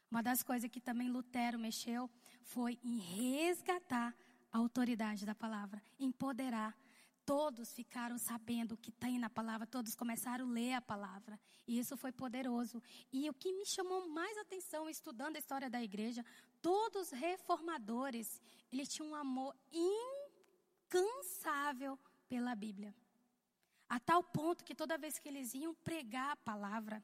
[0.10, 2.10] Uma das coisas que também Lutero mexeu
[2.44, 4.16] foi em resgatar
[4.52, 6.78] a autoridade da palavra, empoderar.
[7.26, 11.40] Todos ficaram sabendo o que tem na palavra, todos começaram a ler a palavra.
[11.66, 12.84] E isso foi poderoso.
[13.14, 16.26] E o que me chamou mais atenção estudando a história da igreja,
[16.62, 19.56] todos os reformadores, eles tinham um amor
[20.90, 22.94] incansável pela Bíblia.
[23.88, 27.04] A tal ponto que toda vez que eles iam pregar a palavra,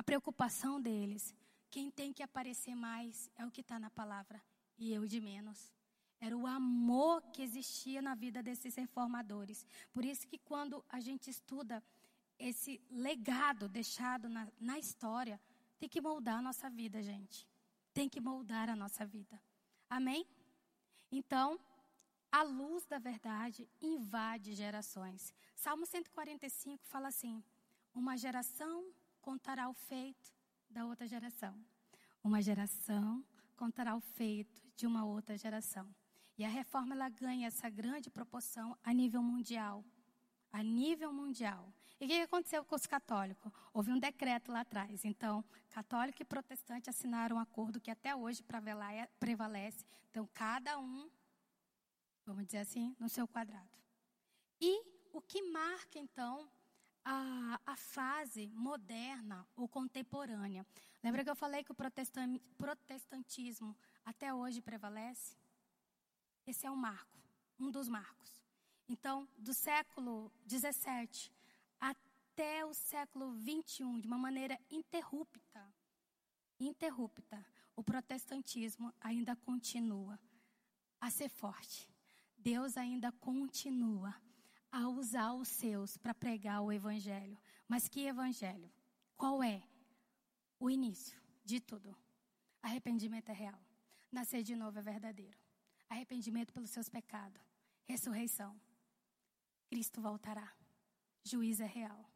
[0.00, 1.34] a preocupação deles,
[1.68, 4.42] quem tem que aparecer mais é o que está na palavra
[4.78, 5.70] e eu de menos.
[6.18, 9.66] Era o amor que existia na vida desses reformadores.
[9.92, 11.84] Por isso que quando a gente estuda
[12.38, 15.38] esse legado deixado na, na história,
[15.78, 17.46] tem que moldar a nossa vida, gente.
[17.92, 19.38] Tem que moldar a nossa vida.
[19.90, 20.26] Amém?
[21.12, 21.60] Então,
[22.32, 25.34] a luz da verdade invade gerações.
[25.54, 27.44] Salmo 145 fala assim:
[27.94, 30.32] Uma geração contará o feito
[30.68, 31.54] da outra geração.
[32.22, 33.24] Uma geração
[33.56, 35.88] contará o feito de uma outra geração.
[36.36, 39.84] E a reforma ela ganha essa grande proporção a nível mundial.
[40.52, 41.72] A nível mundial.
[42.00, 43.52] E o que aconteceu com os católicos?
[43.74, 45.04] Houve um decreto lá atrás.
[45.04, 48.42] Então, católico e protestante assinaram um acordo que até hoje
[49.18, 49.84] prevalece.
[50.10, 51.10] Então, cada um,
[52.24, 53.78] vamos dizer assim, no seu quadrado.
[54.60, 56.50] E o que marca, então,
[57.04, 60.66] a, a fase moderna ou contemporânea?
[61.02, 61.76] Lembra que eu falei que o
[62.56, 65.36] protestantismo até hoje prevalece?
[66.46, 67.18] Esse é um marco,
[67.58, 68.42] um dos marcos.
[68.88, 71.32] Então, do século 17
[71.78, 75.72] até o século 21, de uma maneira interrupta,
[76.58, 77.44] interrupta,
[77.76, 80.18] o protestantismo ainda continua
[81.00, 81.88] a ser forte.
[82.36, 84.14] Deus ainda continua
[84.70, 87.38] a usar os seus para pregar o evangelho.
[87.68, 88.70] Mas que evangelho?
[89.16, 89.62] Qual é?
[90.58, 91.96] O início de tudo.
[92.62, 93.60] Arrependimento é real.
[94.12, 95.40] Nascer de novo é verdadeiro
[95.90, 97.42] arrependimento pelos seus pecados,
[97.84, 98.58] ressurreição.
[99.68, 100.50] Cristo voltará.
[101.24, 102.08] Juízo é real.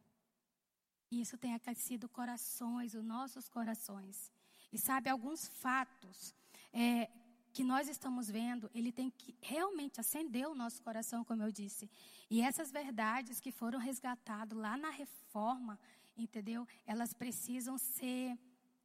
[1.11, 4.31] E isso tem aquecido corações, os nossos corações.
[4.71, 6.33] E sabe, alguns fatos
[6.73, 7.09] é,
[7.55, 11.89] que nós estamos vendo, ele tem que realmente acender o nosso coração, como eu disse.
[12.29, 15.79] E essas verdades que foram resgatadas lá na reforma,
[16.17, 16.67] entendeu?
[16.85, 18.37] Elas precisam ser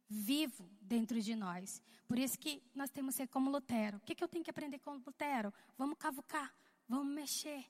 [0.07, 1.81] vivo dentro de nós.
[2.07, 3.97] Por isso que nós temos que ser como Lutero.
[3.97, 5.53] O que, que eu tenho que aprender com Lutero?
[5.77, 6.49] Vamos cavucar,
[6.87, 7.65] vamos mexer,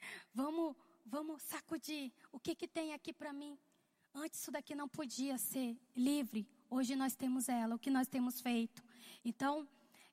[0.32, 2.10] vamos, vamos sacudir.
[2.32, 3.58] O que, que tem aqui para mim?
[4.14, 6.48] Antes isso daqui não podia ser livre.
[6.70, 8.82] Hoje nós temos ela, o que nós temos feito.
[9.22, 9.68] Então,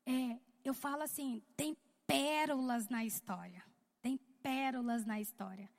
[0.09, 3.63] é, eu falo assim: tem pérolas na história.
[4.01, 5.69] Tem pérolas na história.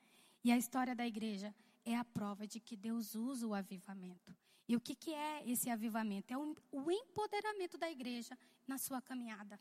[0.43, 4.33] E a história da igreja é a prova de que Deus usa o avivamento.
[4.67, 6.33] E o que, que é esse avivamento?
[6.33, 9.59] É o, empoderamento da igreja na sua caminhada.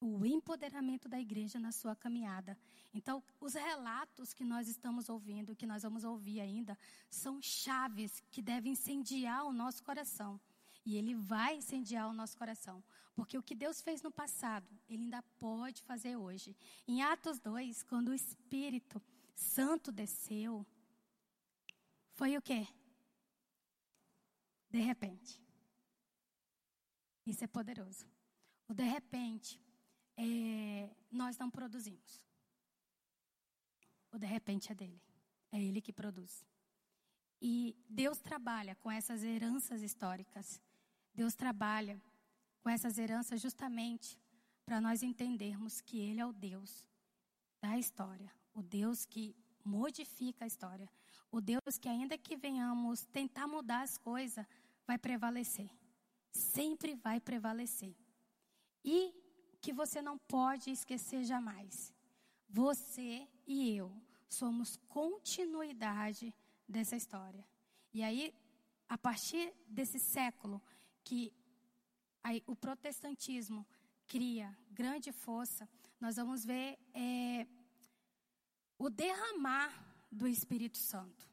[0.00, 2.56] O empoderamento da igreja na sua caminhada.
[2.94, 6.78] Então, os relatos que nós estamos ouvindo, que nós vamos ouvir ainda,
[7.10, 10.40] são chaves que devem incendiar o nosso coração.
[10.90, 12.82] E ele vai incendiar o nosso coração.
[13.14, 16.56] Porque o que Deus fez no passado, ele ainda pode fazer hoje.
[16.86, 19.00] Em Atos 2, quando o Espírito
[19.34, 20.66] Santo desceu,
[22.14, 22.66] foi o quê?
[24.70, 25.42] de repente.
[27.26, 28.06] Isso é poderoso.
[28.68, 29.60] O de repente,
[30.16, 32.24] é, nós não produzimos.
[34.12, 35.02] O de repente é dele.
[35.52, 36.46] É ele que produz.
[37.42, 40.60] E Deus trabalha com essas heranças históricas.
[41.20, 42.00] Deus trabalha
[42.62, 44.18] com essas heranças justamente
[44.64, 46.88] para nós entendermos que Ele é o Deus
[47.60, 50.88] da história, o Deus que modifica a história,
[51.30, 54.46] o Deus que, ainda que venhamos tentar mudar as coisas,
[54.86, 55.68] vai prevalecer.
[56.32, 57.94] Sempre vai prevalecer.
[58.82, 59.12] E
[59.60, 61.92] que você não pode esquecer jamais.
[62.48, 63.92] Você e eu
[64.26, 66.34] somos continuidade
[66.66, 67.46] dessa história.
[67.92, 68.34] E aí,
[68.88, 70.62] a partir desse século
[71.04, 71.32] que
[72.46, 73.66] o protestantismo
[74.06, 75.68] cria grande força,
[76.00, 77.46] nós vamos ver é,
[78.78, 79.72] o derramar
[80.10, 81.28] do Espírito Santo.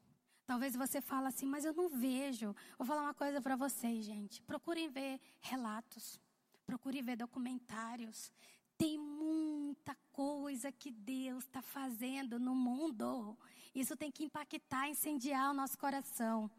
[0.45, 2.55] Talvez você fale assim, mas eu não vejo.
[2.77, 4.41] Vou falar uma coisa para vocês, gente.
[4.43, 6.19] Procurem ver relatos.
[6.65, 8.31] Procurem ver documentários.
[8.77, 13.37] Tem muita coisa que Deus está fazendo no mundo.
[13.73, 16.49] Isso tem que impactar, incendiar o nosso coração.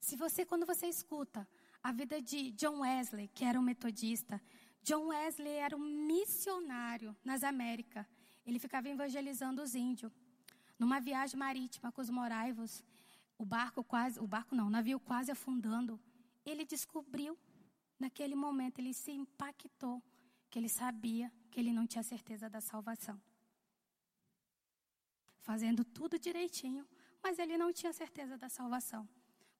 [0.00, 1.46] Se você, quando você escuta
[1.88, 4.38] a vida de John Wesley, que era um metodista.
[4.82, 8.04] John Wesley era um missionário nas Américas.
[8.44, 10.12] Ele ficava evangelizando os índios.
[10.78, 12.84] Numa viagem marítima com os moraivos,
[13.38, 15.98] o barco quase, o barco não, o navio quase afundando,
[16.44, 17.38] ele descobriu,
[17.98, 20.02] naquele momento, ele se impactou,
[20.50, 23.18] que ele sabia que ele não tinha certeza da salvação.
[25.38, 26.86] Fazendo tudo direitinho,
[27.22, 29.08] mas ele não tinha certeza da salvação.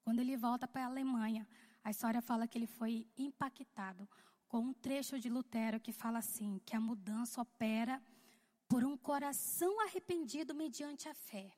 [0.03, 1.49] Quando ele volta para a Alemanha,
[1.89, 4.07] a história fala que ele foi impactado
[4.47, 8.03] com um trecho de Lutero que fala assim: que a mudança opera
[8.69, 11.51] por um coração arrependido mediante a fé.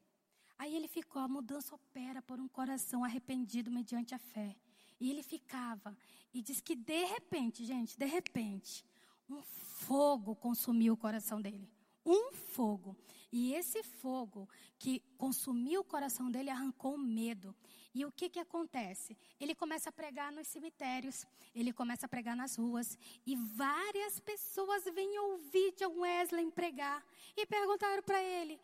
[0.57, 4.55] Aí ele ficou, a mudança opera por um coração arrependido mediante a fé.
[5.01, 5.97] E ele ficava,
[6.33, 8.85] e diz que de repente, gente, de repente,
[9.29, 11.69] um fogo consumiu o coração dele.
[12.07, 12.97] Um fogo.
[13.33, 17.53] E esse fogo que consumiu o coração dele arrancou o medo.
[17.93, 19.19] E o que, que acontece?
[19.41, 24.85] Ele começa a pregar nos cemitérios, ele começa a pregar nas ruas, e várias pessoas
[24.85, 27.05] vêm ouvir John Wesley pregar
[27.37, 28.61] e perguntaram para ele: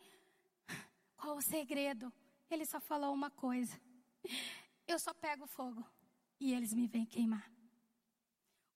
[1.17, 2.11] qual o segredo?
[2.49, 3.77] Ele só falou uma coisa:
[4.87, 5.85] eu só pego fogo
[6.39, 7.51] e eles me vêm queimar.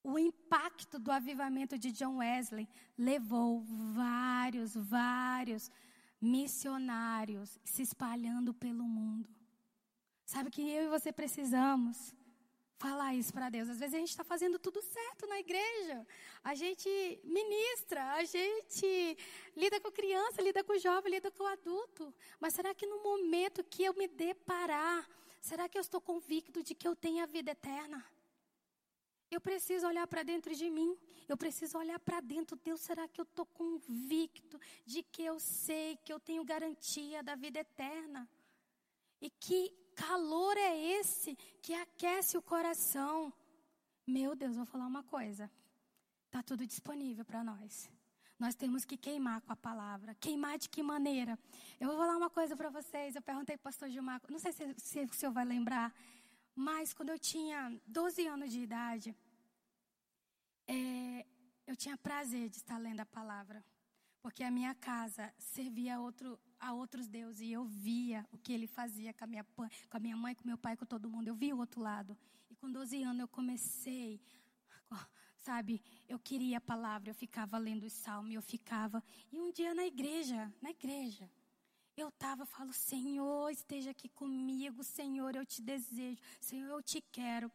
[0.04, 3.62] O impacto do avivamento de John Wesley levou
[3.94, 5.72] vários, vários
[6.20, 9.30] missionários se espalhando pelo mundo.
[10.34, 12.16] Sabe que eu e você precisamos
[12.78, 13.68] falar isso para Deus.
[13.68, 16.08] Às vezes a gente está fazendo tudo certo na igreja.
[16.42, 16.90] A gente
[17.22, 19.18] ministra, a gente
[19.58, 22.14] lida com criança, lida com jovem, lida com adulto.
[22.40, 25.06] Mas será que no momento que eu me deparar,
[25.42, 28.02] será que eu estou convicto de que eu tenho a vida eterna?
[29.30, 30.98] Eu preciso olhar para dentro de mim.
[31.28, 32.56] Eu preciso olhar para dentro.
[32.56, 37.36] Deus, será que eu estou convicto de que eu sei que eu tenho garantia da
[37.36, 38.30] vida eterna?
[39.20, 43.32] E que calor é esse que aquece o coração?
[44.06, 45.50] Meu Deus, vou falar uma coisa.
[46.26, 47.90] Está tudo disponível para nós.
[48.40, 50.16] Nós temos que queimar com a palavra.
[50.16, 51.38] Queimar de que maneira?
[51.80, 53.16] Eu vou falar uma coisa para vocês.
[53.16, 55.94] Eu perguntei para o pastor Gilmar, não sei se, se o senhor vai lembrar.
[56.56, 59.16] Mas quando eu tinha 12 anos de idade,
[60.68, 61.26] é,
[61.68, 63.64] eu tinha prazer de estar lendo a palavra.
[64.24, 68.54] Porque a minha casa servia a, outro, a outros deuses e eu via o que
[68.54, 69.66] ele fazia com a, minha, com
[69.98, 71.28] a minha mãe, com meu pai, com todo mundo.
[71.28, 72.16] Eu via o outro lado.
[72.50, 74.22] E com 12 anos eu comecei,
[75.38, 79.04] sabe, eu queria a palavra, eu ficava lendo os salmos, eu ficava.
[79.32, 81.30] E um dia na igreja, na igreja,
[81.98, 87.52] eu estava, falo, Senhor, esteja aqui comigo, Senhor, eu te desejo, Senhor, eu te quero.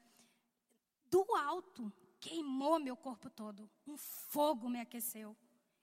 [1.09, 3.71] Do alto, queimou meu corpo todo.
[3.87, 5.37] Um fogo me aqueceu.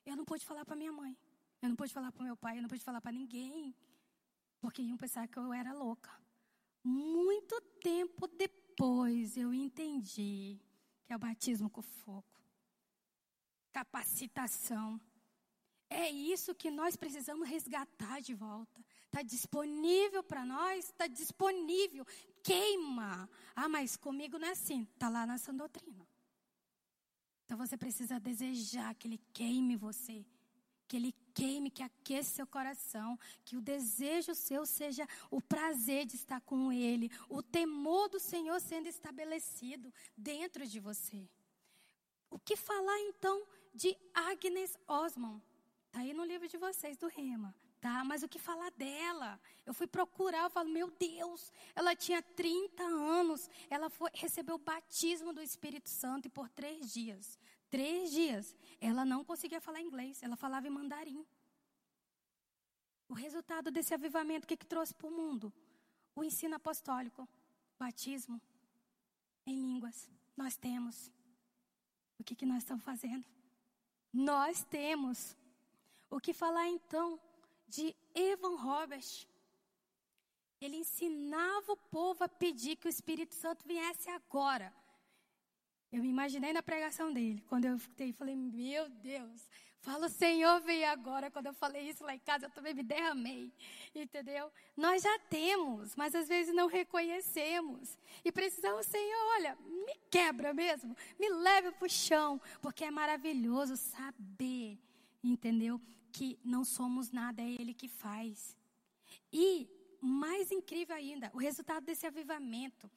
[0.04, 1.16] Eu não pude falar para minha mãe.
[1.64, 2.58] Eu não pude falar para meu pai.
[2.58, 3.74] Eu não pude falar para ninguém.
[4.60, 6.10] Porque iam pensar que eu era louca.
[6.82, 10.60] Muito tempo depois eu entendi
[11.06, 12.38] que é o batismo com fogo.
[13.72, 15.00] Capacitação.
[15.88, 18.84] É isso que nós precisamos resgatar de volta.
[19.06, 20.90] Está disponível para nós?
[20.90, 22.04] Está disponível.
[22.42, 23.26] Queima.
[23.56, 24.82] Ah, mas comigo não é assim.
[24.92, 26.06] Está lá na doutrina.
[27.46, 30.26] Então você precisa desejar que Ele queime você.
[30.86, 33.18] Que Ele queime, que aqueça seu coração.
[33.44, 37.10] Que o desejo seu seja o prazer de estar com Ele.
[37.28, 41.28] O temor do Senhor sendo estabelecido dentro de você.
[42.30, 45.42] O que falar então de Agnes Osmond?
[45.86, 47.54] Está aí no livro de vocês, do Rema.
[47.80, 49.38] Tá, mas o que falar dela?
[49.66, 54.58] Eu fui procurar, eu falo, meu Deus, ela tinha 30 anos, ela foi, recebeu o
[54.58, 57.38] batismo do Espírito Santo e por três dias,
[57.74, 61.26] três dias, ela não conseguia falar inglês, ela falava em mandarim.
[63.08, 65.52] O resultado desse avivamento, o que, que trouxe para o mundo?
[66.14, 67.28] O ensino apostólico,
[67.76, 68.40] batismo
[69.44, 70.08] em línguas.
[70.36, 71.10] Nós temos.
[72.16, 73.26] O que, que nós estamos fazendo?
[74.12, 75.36] Nós temos.
[76.08, 77.20] O que falar então
[77.66, 79.26] de Evan Robert?
[80.60, 84.72] Ele ensinava o povo a pedir que o Espírito Santo viesse agora.
[85.94, 89.48] Eu me imaginei na pregação dele, quando eu escutei, falei, meu Deus,
[89.80, 91.30] fala o Senhor veio agora.
[91.30, 93.52] Quando eu falei isso lá em casa, eu também me derramei,
[93.94, 94.50] entendeu?
[94.76, 97.96] Nós já temos, mas às vezes não reconhecemos.
[98.24, 103.76] E precisamos, Senhor, olha, me quebra mesmo, me leve para o chão, porque é maravilhoso
[103.76, 104.78] saber,
[105.22, 105.80] entendeu?
[106.14, 108.56] que não somos nada, é Ele que faz.
[109.32, 109.68] E,
[110.00, 112.88] mais incrível ainda, o resultado desse avivamento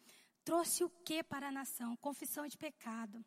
[0.47, 1.97] trouxe o que para a nação?
[1.97, 3.21] Confissão de pecado,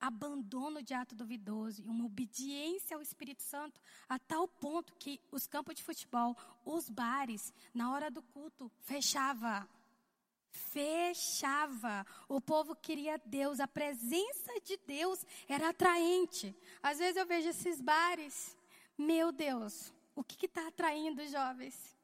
[0.00, 5.46] abandono de ato duvidoso e uma obediência ao Espírito Santo a tal ponto que os
[5.46, 9.68] campos de futebol, os bares, na hora do culto, fechava.
[10.50, 12.04] fechava.
[12.28, 16.52] O povo queria Deus, a presença de Deus era atraente.
[16.82, 18.56] Às vezes eu vejo esses bares,
[18.98, 21.99] meu Deus, o que está atraindo os jovens?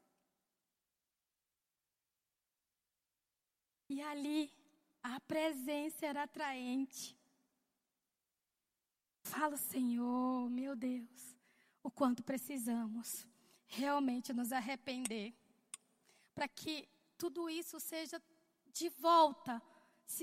[3.89, 4.51] E ali,
[5.01, 7.17] a presença era atraente.
[9.21, 11.35] Fala, Senhor, meu Deus,
[11.83, 13.27] o quanto precisamos
[13.67, 15.33] realmente nos arrepender,
[16.33, 18.21] para que tudo isso seja
[18.71, 19.61] de volta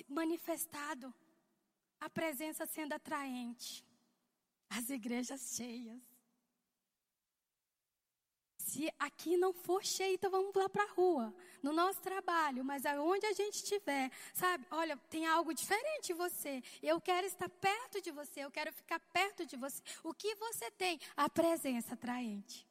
[0.09, 1.12] manifestado,
[2.01, 3.85] a presença sendo atraente,
[4.71, 6.14] as igrejas cheias.
[8.65, 12.87] Se aqui não for cheio, então vamos lá para a rua, no nosso trabalho, mas
[12.87, 14.67] aonde a gente estiver, sabe?
[14.71, 16.62] Olha, tem algo diferente em você.
[16.83, 19.83] Eu quero estar perto de você, eu quero ficar perto de você.
[20.03, 20.99] O que você tem?
[21.15, 22.67] A presença atraente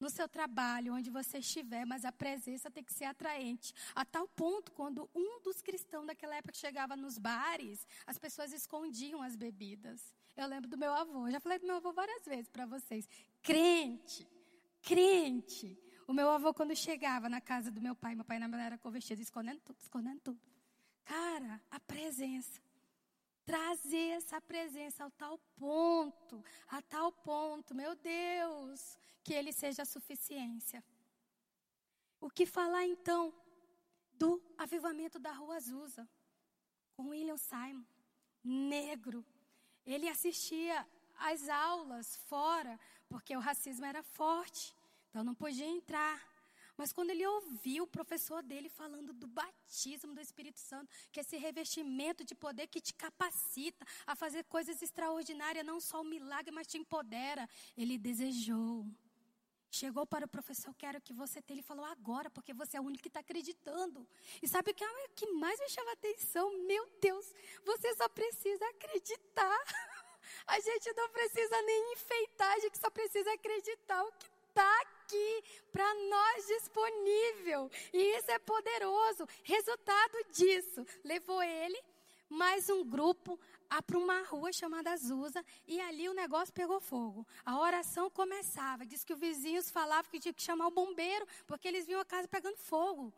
[0.00, 3.74] no seu trabalho, onde você estiver, mas a presença tem que ser atraente.
[3.94, 9.20] A tal ponto, quando um dos cristãos daquela época chegava nos bares, as pessoas escondiam
[9.20, 10.14] as bebidas.
[10.34, 13.06] Eu lembro do meu avô, já falei do meu avô várias vezes para vocês.
[13.42, 14.26] Crente,
[14.82, 15.78] crente.
[16.06, 19.22] O meu avô, quando chegava na casa do meu pai, meu pai não era convertido,
[19.22, 20.40] escondendo tudo, escondendo tudo.
[21.04, 22.60] Cara, a presença
[23.50, 29.84] trazer essa presença ao tal ponto, a tal ponto, meu Deus, que ele seja a
[29.84, 30.84] suficiência.
[32.20, 33.34] O que falar então
[34.12, 36.08] do avivamento da Rua Azusa,
[36.94, 37.84] com William Simon,
[38.44, 39.26] negro.
[39.84, 40.86] Ele assistia
[41.18, 42.78] às aulas fora,
[43.10, 44.74] porque o racismo era forte,
[45.08, 46.16] então não podia entrar.
[46.76, 51.22] Mas quando ele ouviu o professor dele falando do batismo do Espírito Santo, que é
[51.22, 56.50] esse revestimento de poder que te capacita a fazer coisas extraordinárias, não só o milagre,
[56.50, 57.46] mas te empodera,
[57.76, 58.86] ele desejou.
[59.70, 61.56] Chegou para o professor, quero que você tenha.
[61.56, 64.06] Ele falou agora, porque você é o único que está acreditando.
[64.42, 66.50] E sabe o que, o que mais me chama a atenção?
[66.66, 67.26] Meu Deus,
[67.64, 69.58] você só precisa acreditar.
[70.46, 75.44] A gente não precisa nem enfeitar, a gente só precisa acreditar o que está aqui
[75.72, 77.70] para nós disponível.
[77.92, 79.26] E isso é poderoso.
[79.42, 81.80] Resultado disso, levou ele
[82.28, 83.38] mais um grupo
[83.86, 87.26] para uma rua chamada Azusa e ali o negócio pegou fogo.
[87.44, 88.84] A oração começava.
[88.84, 92.04] Diz que os vizinhos falavam que tinha que chamar o bombeiro porque eles viam a
[92.04, 93.12] casa pegando fogo.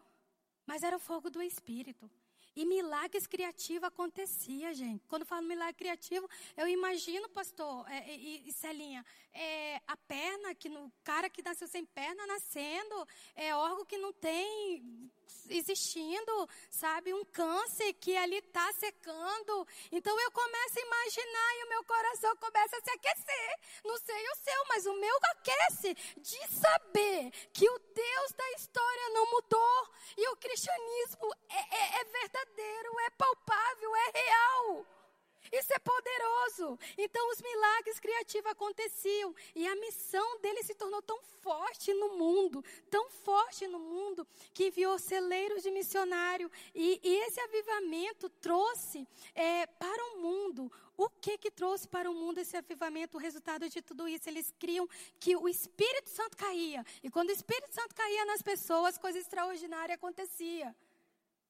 [0.67, 2.11] Mas era o fogo do Espírito.
[2.55, 5.07] E milagres criativos acontecia, gente.
[5.09, 10.55] Quando eu falo milagre criativo, eu imagino, pastor é, e, e Celinha, é, a perna,
[10.55, 15.11] que no cara que nasceu sem perna nascendo, é órgão que não tem
[15.49, 19.67] existindo, sabe, um câncer que ali está secando.
[19.91, 23.61] Então eu começo a imaginar e o meu coração começa a se aquecer.
[23.85, 25.13] Não sei o seu, mas o meu
[25.43, 32.01] aquece de saber que o Deus da história não mudou e o cristianismo é, é,
[32.01, 35.02] é verdadeiro, é palpável, é real.
[35.51, 36.79] Isso é poderoso.
[36.97, 42.65] Então os milagres criativos aconteciam e a missão dele se tornou tão forte no mundo,
[42.91, 46.51] tão forte no mundo, que enviou celeiros de missionário.
[46.75, 50.71] E, e esse avivamento trouxe é, para o mundo.
[50.97, 53.17] O que que trouxe para o mundo esse avivamento?
[53.17, 54.89] O resultado de tudo isso, eles criam
[55.19, 56.85] que o Espírito Santo caía.
[57.03, 60.75] E quando o Espírito Santo caía nas pessoas, coisa extraordinária acontecia.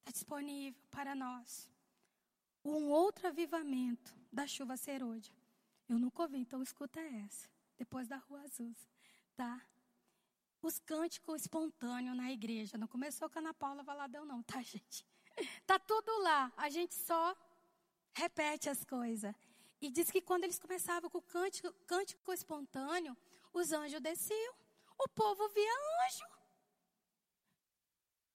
[0.01, 1.72] Está disponível para nós
[2.65, 5.35] um outro avivamento da chuva serôdia.
[5.89, 7.49] Eu nunca ouvi, então escuta essa.
[7.77, 8.75] Depois da Rua Azul,
[9.37, 9.61] tá?
[10.61, 12.79] Os cânticos espontâneos na igreja.
[12.79, 15.05] Não começou com a Ana Paula Valadão, não, tá, gente?
[15.67, 16.53] Tá tudo lá.
[16.57, 17.37] A gente só
[18.15, 19.35] repete as coisas.
[19.81, 23.17] E diz que quando eles começavam com o cântico, cântico espontâneo,
[23.53, 24.55] os anjos desciam.
[24.99, 25.75] O povo via
[26.07, 26.43] anjo.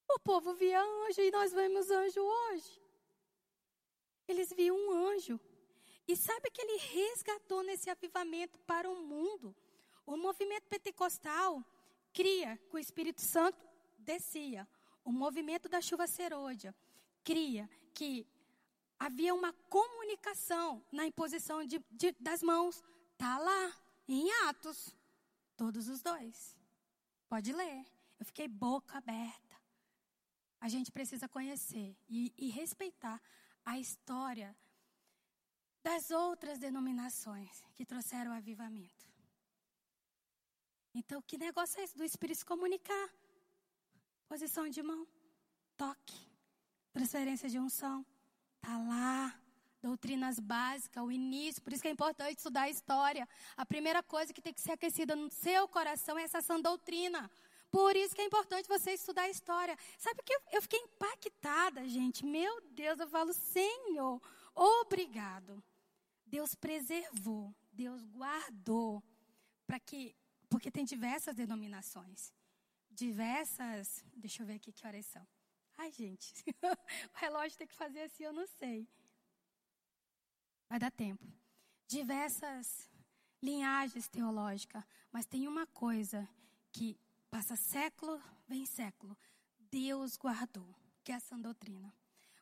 [0.09, 2.86] O povo via anjo e nós vemos anjo hoje.
[4.27, 5.39] Eles viam um anjo.
[6.07, 9.55] E sabe que ele resgatou nesse avivamento para o mundo.
[10.05, 11.63] O movimento pentecostal
[12.13, 13.57] cria que o Espírito Santo
[13.99, 14.67] descia.
[15.03, 16.73] O movimento da chuva serôdia
[17.23, 18.25] cria que
[18.97, 22.83] havia uma comunicação na imposição de, de, das mãos.
[23.13, 23.73] Está lá,
[24.07, 24.95] em Atos.
[25.55, 26.55] Todos os dois.
[27.27, 27.85] Pode ler.
[28.19, 29.57] Eu fiquei boca aberta.
[30.59, 33.21] A gente precisa conhecer e, e respeitar
[33.67, 34.55] a história
[35.83, 39.05] das outras denominações que trouxeram avivamento.
[40.95, 43.09] Então, que negócio é esse do Espírito se comunicar?
[44.25, 45.05] Posição de mão,
[45.75, 46.17] toque,
[46.93, 48.05] transferência de unção,
[48.61, 49.37] tá lá.
[49.79, 53.29] Doutrinas básicas, o início, por isso que é importante estudar a história.
[53.55, 57.29] A primeira coisa que tem que ser aquecida no seu coração é essa sã doutrina.
[57.69, 59.77] Por isso que é importante você estudar a história.
[59.97, 62.25] Sabe que eu, eu fiquei impactada, gente.
[62.25, 64.21] Meu Deus, eu falo, Senhor,
[64.55, 65.63] obrigado.
[66.25, 69.01] Deus preservou, Deus guardou
[69.65, 70.15] para que,
[70.49, 72.33] porque tem diversas denominações,
[72.89, 75.25] diversas, deixa eu ver aqui que horas são.
[75.77, 76.33] Ai, gente,
[77.13, 78.87] o relógio tem que fazer assim, eu não sei.
[80.69, 81.25] Vai dar tempo.
[81.87, 82.89] Diversas
[83.41, 86.27] linhagens teológicas, mas tem uma coisa
[86.71, 86.99] que
[87.29, 89.17] passa século, vem século.
[89.71, 90.67] Deus guardou,
[91.03, 91.93] que é essa doutrina.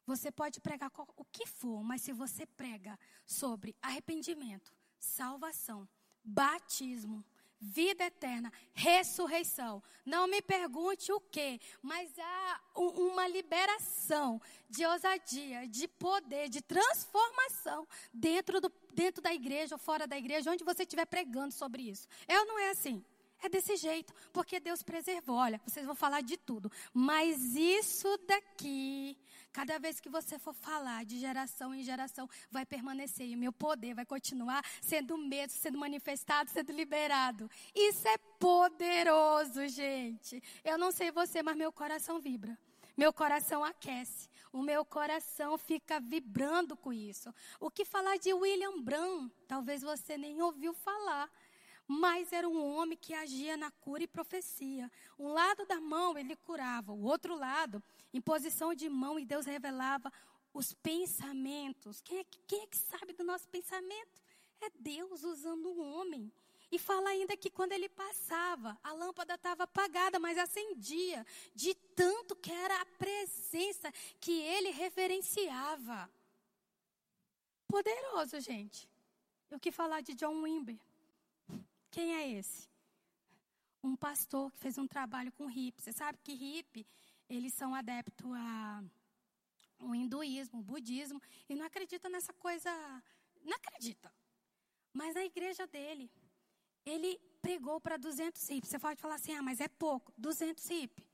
[0.05, 5.87] Você pode pregar o que for, mas se você prega sobre arrependimento, salvação,
[6.23, 7.25] batismo,
[7.59, 9.81] vida eterna, ressurreição.
[10.05, 17.87] Não me pergunte o que, mas há uma liberação de ousadia, de poder, de transformação
[18.13, 22.07] dentro, do, dentro da igreja ou fora da igreja, onde você estiver pregando sobre isso.
[22.27, 23.03] É ou não é assim?
[23.41, 25.35] É desse jeito, porque Deus preservou.
[25.35, 29.17] Olha, vocês vão falar de tudo, mas isso daqui,
[29.51, 33.53] cada vez que você for falar de geração em geração, vai permanecer e o meu
[33.53, 37.49] poder vai continuar sendo o mesmo, sendo manifestado, sendo liberado.
[37.73, 40.41] Isso é poderoso, gente.
[40.63, 42.57] Eu não sei você, mas meu coração vibra.
[42.97, 44.29] Meu coração aquece.
[44.53, 47.33] O meu coração fica vibrando com isso.
[47.59, 49.29] O que falar de William Brown?
[49.47, 51.29] Talvez você nem ouviu falar
[51.87, 54.91] mas era um homem que agia na cura e profecia.
[55.19, 57.81] Um lado da mão ele curava, o outro lado,
[58.13, 60.11] em posição de mão, e Deus revelava
[60.53, 62.01] os pensamentos.
[62.01, 64.23] Quem é, quem é que sabe do nosso pensamento?
[64.61, 66.31] É Deus usando um homem.
[66.71, 72.35] E fala ainda que quando ele passava, a lâmpada estava apagada, mas acendia, de tanto
[72.35, 76.09] que era a presença que ele referenciava.
[77.67, 78.89] Poderoso, gente.
[79.51, 80.77] O que falar de John Wimber?
[81.95, 82.69] Quem é esse?
[83.81, 85.81] Um pastor que fez um trabalho com hippie.
[85.81, 86.85] Você sabe que hippie,
[87.29, 88.83] eles são adeptos a
[89.79, 92.69] o hinduísmo, o budismo, e não acredita nessa coisa,
[93.41, 94.13] não acredita.
[94.91, 96.11] Mas a igreja dele,
[96.85, 98.71] ele pregou para 200 hippies.
[98.71, 101.07] Você pode falar assim, ah, mas é pouco, 200 hippies.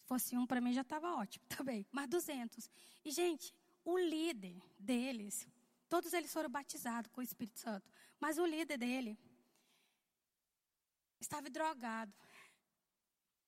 [0.00, 2.68] Se fosse um, para mim já estava ótimo também, mas 200.
[3.06, 5.48] E, gente, o líder deles,
[5.88, 7.90] todos eles foram batizados com o Espírito Santo,
[8.20, 9.18] mas o líder dele,
[11.20, 12.12] estava drogado,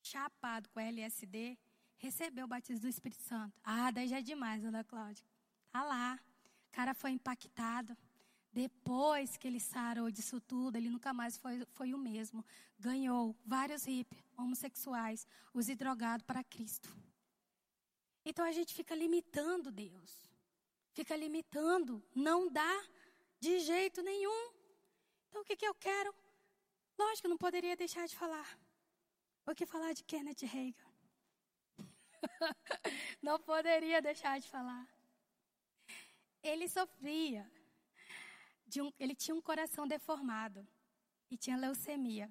[0.03, 1.59] chapado com LSD,
[1.97, 3.61] recebeu o batismo do Espírito Santo.
[3.64, 5.25] Ah, daí já é demais, Ana Cláudia.
[5.70, 6.20] Tá lá.
[6.68, 7.97] O cara foi impactado.
[8.53, 12.45] Depois que ele sarou disso tudo, ele nunca mais foi, foi o mesmo.
[12.79, 16.89] Ganhou vários hippies, homossexuais, os drogados para Cristo.
[18.25, 20.31] Então a gente fica limitando Deus.
[20.93, 22.03] Fica limitando.
[22.14, 22.85] Não dá
[23.41, 24.53] de jeito nenhum.
[25.29, 26.14] Então o que, que eu quero?
[27.03, 28.48] Lógico, não poderia deixar de falar.
[29.44, 30.90] O que falar de Kenneth Reagan?
[33.20, 34.86] não poderia deixar de falar.
[36.42, 37.50] Ele sofria.
[38.76, 40.66] Um, ele tinha um coração deformado
[41.30, 42.30] e tinha leucemia.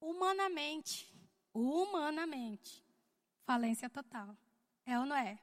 [0.00, 1.12] Humanamente,
[1.52, 2.84] humanamente,
[3.44, 4.36] falência total.
[4.86, 5.38] É ou não é?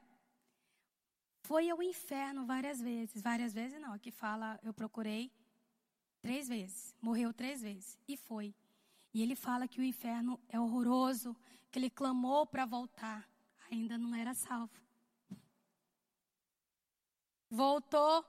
[1.42, 3.20] Foi ao inferno várias vezes.
[3.20, 5.32] Várias vezes não, aqui fala, eu procurei
[6.20, 6.94] Três vezes.
[7.00, 7.98] Morreu três vezes.
[8.06, 8.54] E foi.
[9.12, 11.36] E ele fala que o inferno é horroroso,
[11.70, 13.28] que ele clamou para voltar.
[13.70, 14.72] Ainda não era salvo.
[17.50, 18.24] Voltou.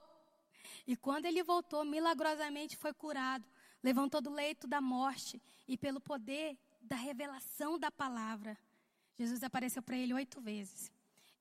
[0.86, 3.46] E quando ele voltou, milagrosamente foi curado.
[3.82, 5.42] Levantou do leito da morte.
[5.66, 8.58] E pelo poder da revelação da palavra,
[9.14, 10.90] Jesus apareceu para ele oito vezes.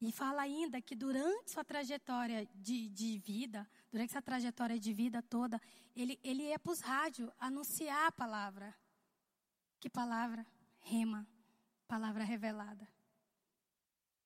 [0.02, 5.22] E fala ainda que durante sua trajetória de, de vida, durante essa trajetória de vida
[5.22, 5.60] toda,
[5.94, 8.74] ele, ele ia para os rádios anunciar a palavra.
[9.80, 10.46] Que palavra?
[10.80, 11.28] Rema.
[11.88, 12.88] Palavra revelada.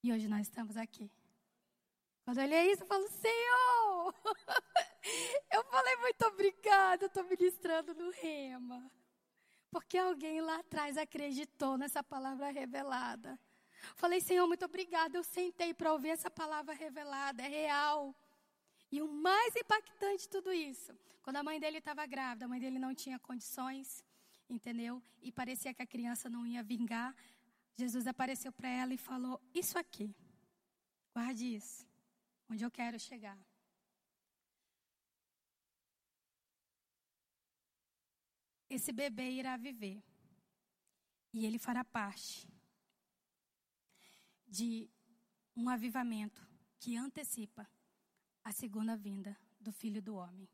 [0.03, 1.11] E hoje nós estamos aqui.
[2.23, 4.15] Quando eu olhei isso, eu falo, Senhor!
[5.51, 8.91] eu falei, muito obrigada, eu estou ministrando no rema.
[9.71, 13.39] Porque alguém lá atrás acreditou nessa palavra revelada.
[13.95, 15.17] Falei, Senhor, muito obrigada.
[15.17, 18.15] Eu sentei para ouvir essa palavra revelada, é real.
[18.91, 22.59] E o mais impactante de tudo isso, quando a mãe dele estava grávida, a mãe
[22.59, 24.03] dele não tinha condições,
[24.49, 25.01] entendeu?
[25.21, 27.15] E parecia que a criança não ia vingar.
[27.75, 30.15] Jesus apareceu para ela e falou: Isso aqui,
[31.13, 31.87] guarde isso,
[32.49, 33.37] onde eu quero chegar.
[38.69, 40.03] Esse bebê irá viver
[41.31, 42.52] e ele fará parte
[44.53, 44.87] de
[45.55, 46.47] um avivamento
[46.79, 47.67] que antecipa
[48.43, 50.47] a segunda vinda do Filho do Homem.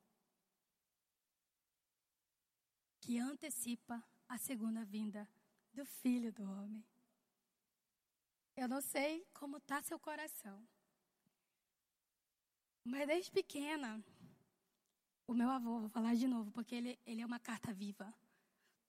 [3.01, 5.27] Que antecipa a segunda vinda
[5.73, 6.81] do Filho do Homem.
[8.55, 10.65] Eu não sei como está seu coração.
[12.85, 14.01] Mas desde pequena,
[15.27, 18.13] o meu avô, vou falar de novo, porque ele, ele é uma carta viva.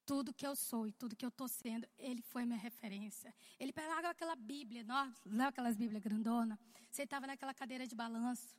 [0.06, 3.34] Tudo que eu sou e tudo que eu estou sendo, ele foi minha referência.
[3.58, 4.84] Ele pegava aquela Bíblia,
[5.24, 6.58] não aquelas Bíblias grandona,
[6.90, 8.56] sentava naquela cadeira de balanço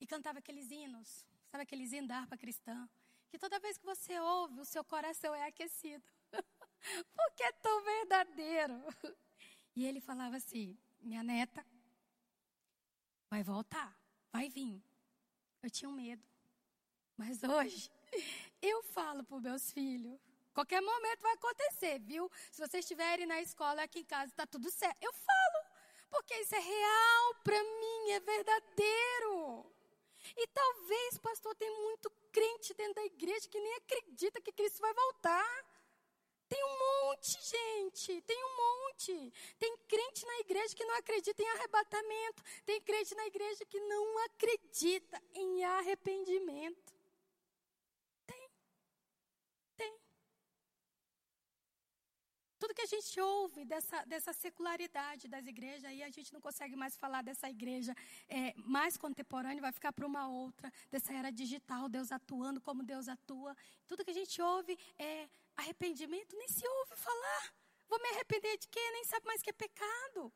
[0.00, 2.88] e cantava aqueles hinos, sabe aqueles hinos da harpa cristã,
[3.28, 6.04] que toda vez que você ouve, o seu coração é aquecido.
[7.16, 8.82] porque é tão verdadeiro.
[9.74, 11.64] E ele falava assim: minha neta
[13.28, 13.96] vai voltar,
[14.32, 14.82] vai vir.
[15.62, 16.22] Eu tinha um medo.
[17.16, 17.90] Mas hoje,
[18.60, 20.18] eu falo para meus filhos:
[20.54, 22.30] qualquer momento vai acontecer, viu?
[22.50, 24.96] Se vocês estiverem na escola aqui em casa, está tudo certo.
[25.02, 25.60] Eu falo,
[26.10, 29.66] porque isso é real para mim, é verdadeiro.
[30.36, 34.94] E talvez, pastor, tem muito crente dentro da igreja que nem acredita que Cristo vai
[34.94, 35.74] voltar.
[36.48, 39.32] Tem um monte, gente, tem um monte.
[39.58, 42.42] Tem crente na igreja que não acredita em arrebatamento.
[42.64, 46.94] Tem crente na igreja que não acredita em arrependimento.
[48.26, 48.50] Tem.
[49.76, 49.98] Tem.
[52.64, 56.74] Tudo que a gente ouve dessa, dessa secularidade das igrejas, aí a gente não consegue
[56.74, 57.94] mais falar dessa igreja
[58.26, 63.06] é, mais contemporânea, vai ficar para uma outra, dessa era digital, Deus atuando como Deus
[63.06, 63.54] atua.
[63.86, 67.54] Tudo que a gente ouve é Arrependimento nem se ouve falar.
[67.86, 68.90] Vou me arrepender de quê?
[68.92, 70.32] Nem sabe mais que é pecado.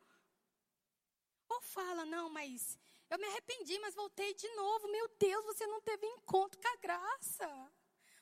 [1.49, 2.77] Ou fala, não, mas
[3.09, 4.87] eu me arrependi, mas voltei de novo.
[4.91, 7.71] Meu Deus, você não teve encontro com a graça.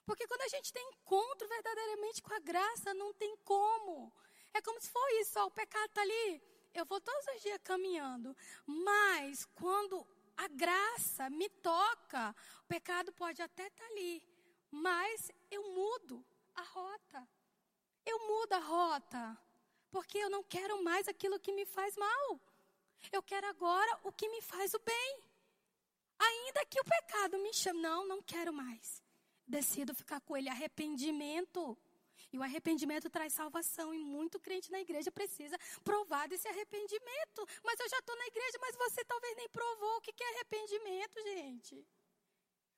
[0.08, 4.14] Porque quando a gente tem encontro verdadeiramente com a graça, não tem como.
[4.53, 6.41] É como se for isso, ó, o pecado está ali.
[6.74, 8.34] Eu vou todos os dias caminhando.
[8.66, 12.34] Mas quando a graça me toca,
[12.64, 14.24] o pecado pode até estar tá ali.
[14.72, 17.28] Mas eu mudo a rota.
[18.05, 19.38] Eu mudo a rota.
[19.91, 22.39] Porque eu não quero mais aquilo que me faz mal.
[23.12, 25.24] Eu quero agora o que me faz o bem.
[26.18, 29.05] Ainda que o pecado me chame, não, não quero mais.
[29.48, 30.50] Decido ficar com ele.
[30.50, 31.78] Arrependimento.
[32.32, 33.93] E o arrependimento traz salvação.
[33.93, 37.48] E muito crente na igreja precisa provar desse arrependimento.
[37.64, 41.22] Mas eu já estou na igreja, mas você talvez nem provou o que é arrependimento,
[41.24, 41.88] gente.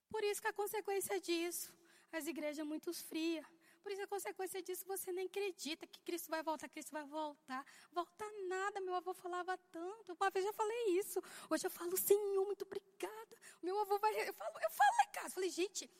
[0.08, 1.72] Por isso que a consequência disso,
[2.12, 3.46] as igrejas muito frias.
[3.82, 7.64] Por isso, a consequência disso, você nem acredita que Cristo vai voltar, Cristo vai voltar.
[7.92, 10.12] Voltar nada, meu avô falava tanto.
[10.12, 11.22] Uma vez eu falei isso.
[11.48, 13.36] Hoje eu falo, Senhor, muito obrigada.
[13.62, 14.12] Meu avô vai.
[14.28, 15.34] Eu falo, eu falo lá em casa.
[15.34, 15.90] Falei, gente,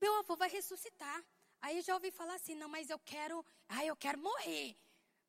[0.00, 1.24] meu avô vai ressuscitar.
[1.60, 3.44] Aí já ouvi falar assim, não, mas eu quero.
[3.68, 4.76] Ah, eu quero morrer.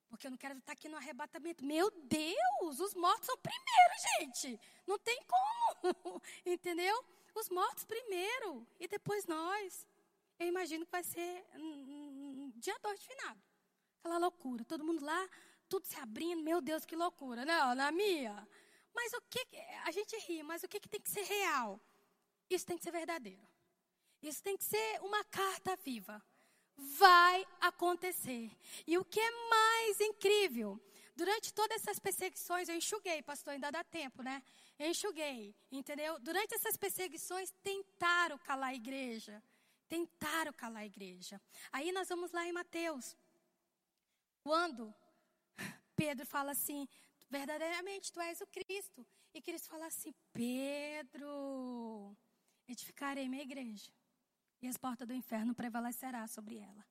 [0.08, 1.64] Porque eu não quero estar aqui no arrebatamento.
[1.64, 4.60] Meu Deus, os mortos são primeiro, gente.
[4.88, 6.22] Não tem como.
[6.46, 7.06] Entendeu?
[7.36, 8.68] Os mortos primeiro.
[8.80, 9.86] E depois nós
[10.40, 13.42] eu imagino que vai ser um, dia 2 de finado.
[14.00, 15.30] Aquela loucura, todo mundo lá,
[15.68, 17.76] tudo se abrindo, meu Deus, que loucura, né?
[17.76, 18.48] Na minha.
[18.96, 19.46] Mas o que,
[19.84, 21.80] a gente ri, mas o que, que tem que ser real?
[22.50, 23.46] Isso tem que ser verdadeiro.
[24.22, 26.22] Isso tem que ser uma carta viva.
[26.76, 28.52] Vai acontecer.
[28.88, 30.80] E o que é mais incrível,
[31.16, 34.42] durante todas essas perseguições, eu enxuguei, pastor, ainda dá tempo, né?
[34.80, 36.20] Enxuguei, entendeu?
[36.20, 39.44] Durante essas perseguições, tentaram calar a igreja
[39.90, 41.42] tentaram calar a igreja.
[41.72, 43.18] Aí nós vamos lá em Mateus.
[44.42, 44.94] Quando
[45.96, 46.88] Pedro fala assim,
[47.30, 49.06] verdadeiramente tu és o Cristo.
[49.34, 52.16] E Cristo fala assim, Pedro,
[52.68, 53.92] edificarei minha igreja.
[54.62, 56.86] E as portas do inferno prevalecerá sobre ela.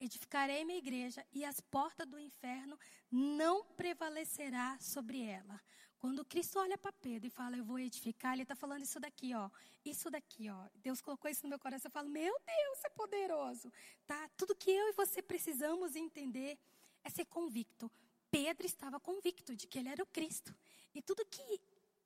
[0.00, 2.78] Edificarei minha igreja e as portas do inferno
[3.10, 5.60] não prevalecerá sobre ela.
[5.98, 9.34] Quando Cristo olha para Pedro e fala, eu vou edificar, ele está falando isso daqui,
[9.34, 9.48] ó.
[9.82, 10.68] Isso daqui, ó.
[10.74, 11.88] Deus colocou isso no meu coração.
[11.88, 13.72] Eu falo, meu Deus, é poderoso.
[14.06, 14.28] Tá?
[14.36, 16.58] Tudo que eu e você precisamos entender
[17.02, 17.90] é ser convicto.
[18.30, 20.54] Pedro estava convicto de que ele era o Cristo.
[20.94, 21.60] E tudo que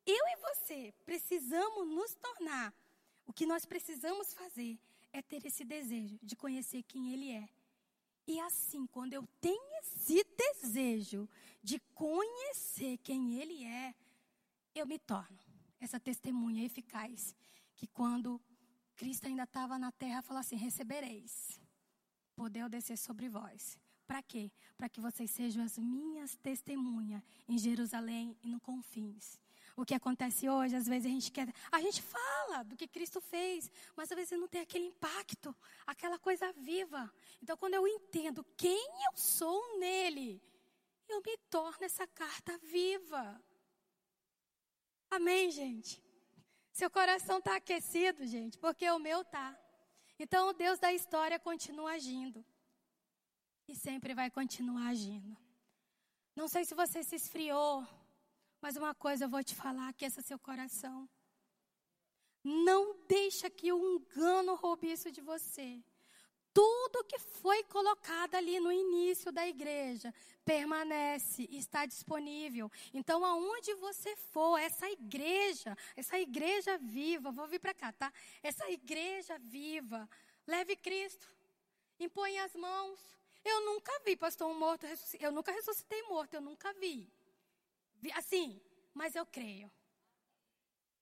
[0.07, 2.73] eu e você precisamos nos tornar,
[3.27, 4.79] o que nós precisamos fazer
[5.13, 7.49] é ter esse desejo de conhecer quem ele é.
[8.29, 11.27] E assim, quando eu tenho esse desejo
[11.63, 13.95] de conhecer quem Ele é,
[14.75, 15.39] eu me torno
[15.81, 17.35] essa testemunha eficaz.
[17.75, 18.39] Que quando
[18.95, 21.59] Cristo ainda estava na terra, falou assim: recebereis
[22.37, 23.79] poder descer sobre vós.
[24.07, 24.53] Para quê?
[24.77, 29.41] Para que vocês sejam as minhas testemunhas em Jerusalém e no confins.
[29.81, 33.21] O que acontece hoje, às vezes a gente quer, a gente fala do que Cristo
[33.21, 35.55] fez, mas às vezes não tem aquele impacto,
[35.87, 37.09] aquela coisa viva.
[37.41, 40.43] Então, quando eu entendo quem eu sou nele,
[41.09, 43.41] eu me torno essa carta viva.
[45.09, 46.03] Amém, gente?
[46.73, 49.57] Seu coração está aquecido, gente, porque o meu tá.
[50.19, 52.45] Então o Deus da história continua agindo.
[53.69, 55.37] e sempre vai continuar agindo.
[56.35, 57.87] Não sei se você se esfriou,
[58.61, 61.09] mas uma coisa eu vou te falar, aqueça seu coração.
[62.43, 65.83] Não deixa que o engano roube isso de você.
[66.53, 70.13] Tudo que foi colocado ali no início da igreja
[70.45, 72.73] permanece, está disponível.
[72.93, 78.13] Então, aonde você for, essa igreja, essa igreja viva, vou vir para cá, tá?
[78.43, 80.09] Essa igreja viva,
[80.47, 81.29] leve Cristo,
[82.01, 82.99] impõe as mãos.
[83.45, 84.87] Eu nunca vi pastor um morto,
[85.21, 87.09] eu nunca ressuscitei morto, eu nunca vi.
[88.15, 88.61] Assim,
[88.95, 89.71] mas eu creio.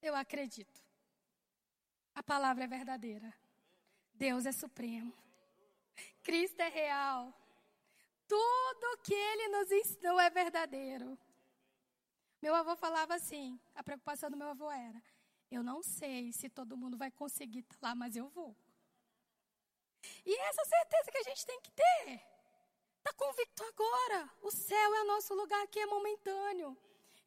[0.00, 0.80] Eu acredito.
[2.14, 3.32] A palavra é verdadeira.
[4.14, 5.12] Deus é supremo.
[6.22, 7.34] Cristo é real.
[8.26, 11.18] Tudo que ele nos ensinou é verdadeiro.
[12.40, 15.02] Meu avô falava assim: a preocupação do meu avô era:
[15.50, 18.56] eu não sei se todo mundo vai conseguir estar lá, mas eu vou.
[20.24, 22.20] E essa certeza que a gente tem que ter.
[22.98, 24.30] Está convicto agora.
[24.42, 26.76] O céu é nosso lugar aqui, é momentâneo.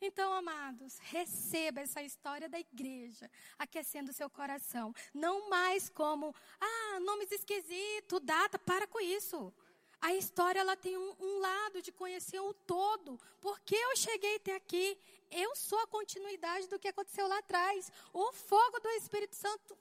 [0.01, 4.93] Então, amados, receba essa história da igreja aquecendo seu coração.
[5.13, 9.53] Não mais como, ah, nomes esquisitos, data, para com isso.
[10.01, 13.19] A história ela tem um, um, lado de conhecer o todo.
[13.41, 14.97] Porque eu cheguei até aqui,
[15.29, 17.91] eu sou a continuidade do que aconteceu lá atrás.
[18.13, 19.77] O fogo do Espírito Santo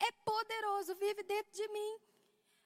[0.00, 1.98] é poderoso, vive dentro de mim.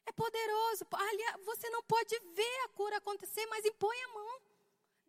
[0.07, 0.87] É poderoso.
[0.93, 4.50] Aliás, você não pode ver a cura acontecer, mas impõe a mão.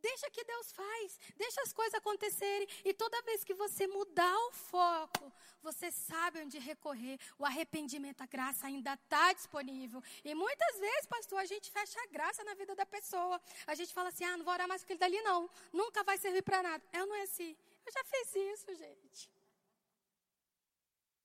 [0.01, 2.67] Deixa que Deus faz, deixa as coisas acontecerem.
[2.83, 5.31] E toda vez que você mudar o foco,
[5.61, 7.19] você sabe onde recorrer.
[7.37, 10.03] O arrependimento, a graça ainda está disponível.
[10.25, 13.39] E muitas vezes, pastor, a gente fecha a graça na vida da pessoa.
[13.67, 15.49] A gente fala assim: ah, não vou orar mais com aquele dali, não.
[15.71, 16.83] Nunca vai servir para nada.
[16.91, 17.55] Eu não é assim.
[17.85, 19.29] Eu já fiz isso, gente.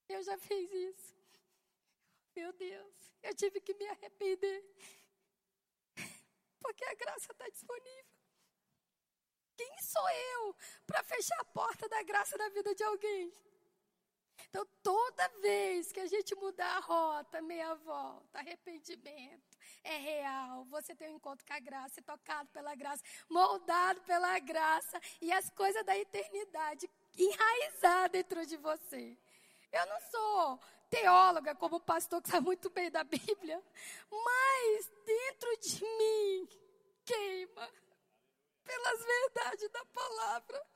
[0.08, 1.16] Eu já fiz isso.
[2.34, 4.62] Meu Deus, eu tive que me arrepender.
[6.60, 8.05] Porque a graça está disponível.
[9.56, 13.32] Quem sou eu para fechar a porta da graça na vida de alguém?
[14.48, 20.64] Então, toda vez que a gente mudar a rota, meia volta, arrependimento, é real.
[20.66, 25.50] Você tem um encontro com a graça, tocado pela graça, moldado pela graça e as
[25.50, 26.88] coisas da eternidade
[27.18, 29.16] enraizadas dentro de você.
[29.72, 33.62] Eu não sou teóloga como pastor que sabe muito bem da Bíblia,
[34.10, 36.48] mas dentro de mim
[37.04, 37.68] queima
[38.66, 40.66] pelas verdades da palavra.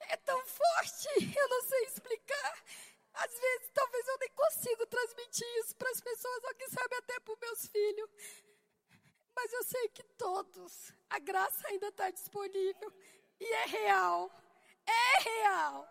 [0.00, 1.08] É tão forte,
[1.38, 2.64] eu não sei explicar.
[3.14, 7.20] Às vezes, talvez eu nem consigo transmitir isso para as pessoas, ou quem sabe até
[7.20, 8.10] para os meus filhos.
[9.34, 12.92] Mas eu sei que todos, a graça ainda está disponível.
[13.40, 14.30] E é real.
[14.86, 15.88] É real.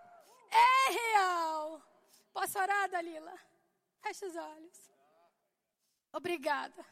[0.51, 1.82] É real.
[2.34, 3.34] Posso orar, Dalila?
[4.01, 4.91] Feche os olhos.
[6.13, 6.86] Obrigada.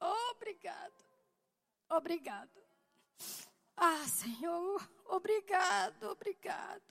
[0.00, 1.04] Obrigada.
[1.90, 2.63] Obrigada.
[3.76, 6.82] Ah, Senhor, obrigado, obrigado.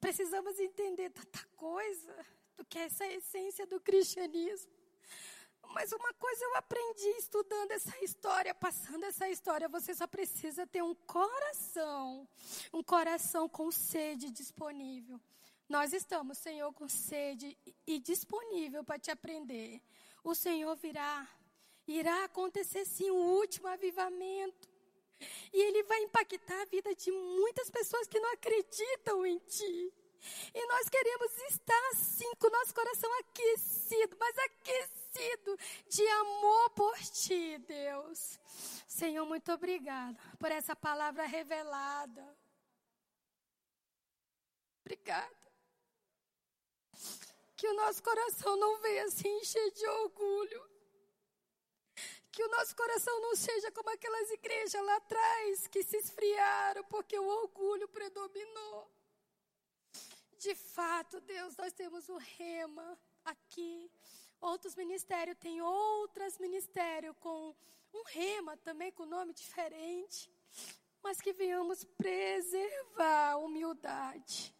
[0.00, 2.14] Precisamos entender tanta coisa
[2.56, 4.72] do que é essa essência do cristianismo.
[5.72, 10.82] Mas uma coisa eu aprendi estudando essa história, passando essa história, você só precisa ter
[10.82, 12.28] um coração,
[12.72, 15.20] um coração com sede disponível.
[15.68, 19.82] Nós estamos, Senhor, com sede e disponível para te aprender.
[20.22, 21.26] O Senhor virá,
[21.86, 24.68] irá acontecer sim o último avivamento.
[25.52, 29.92] E ele vai impactar a vida de muitas pessoas que não acreditam em ti.
[30.54, 35.58] E nós queremos estar assim, com o nosso coração aquecido, mas aquecido
[35.88, 38.38] de amor por ti, Deus.
[38.88, 42.36] Senhor, muito obrigada por essa palavra revelada.
[44.80, 45.44] Obrigada.
[47.56, 50.73] Que o nosso coração não venha se encher de orgulho
[52.34, 57.16] que o nosso coração não seja como aquelas igrejas lá atrás que se esfriaram porque
[57.16, 58.90] o orgulho predominou.
[60.36, 63.90] De fato, Deus, nós temos o rema aqui.
[64.40, 67.54] Outros ministérios têm outros ministérios com
[67.92, 70.28] um rema também com nome diferente.
[71.02, 74.54] Mas que venhamos preservar a humildade.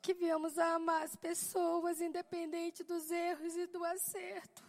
[0.00, 4.65] Que venhamos amar as pessoas, independente dos erros e do acerto.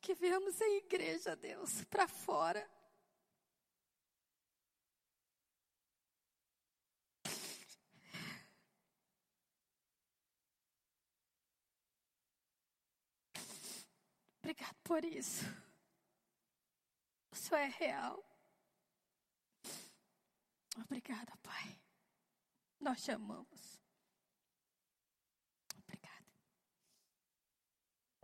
[0.00, 2.68] Que viemos em igreja, Deus, para fora.
[14.38, 15.44] Obrigado por isso.
[17.30, 18.24] O Senhor é real.
[20.76, 21.78] Obrigada, Pai.
[22.80, 23.80] Nós te amamos.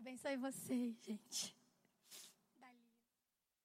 [0.06, 1.55] abençoe vocês, gente.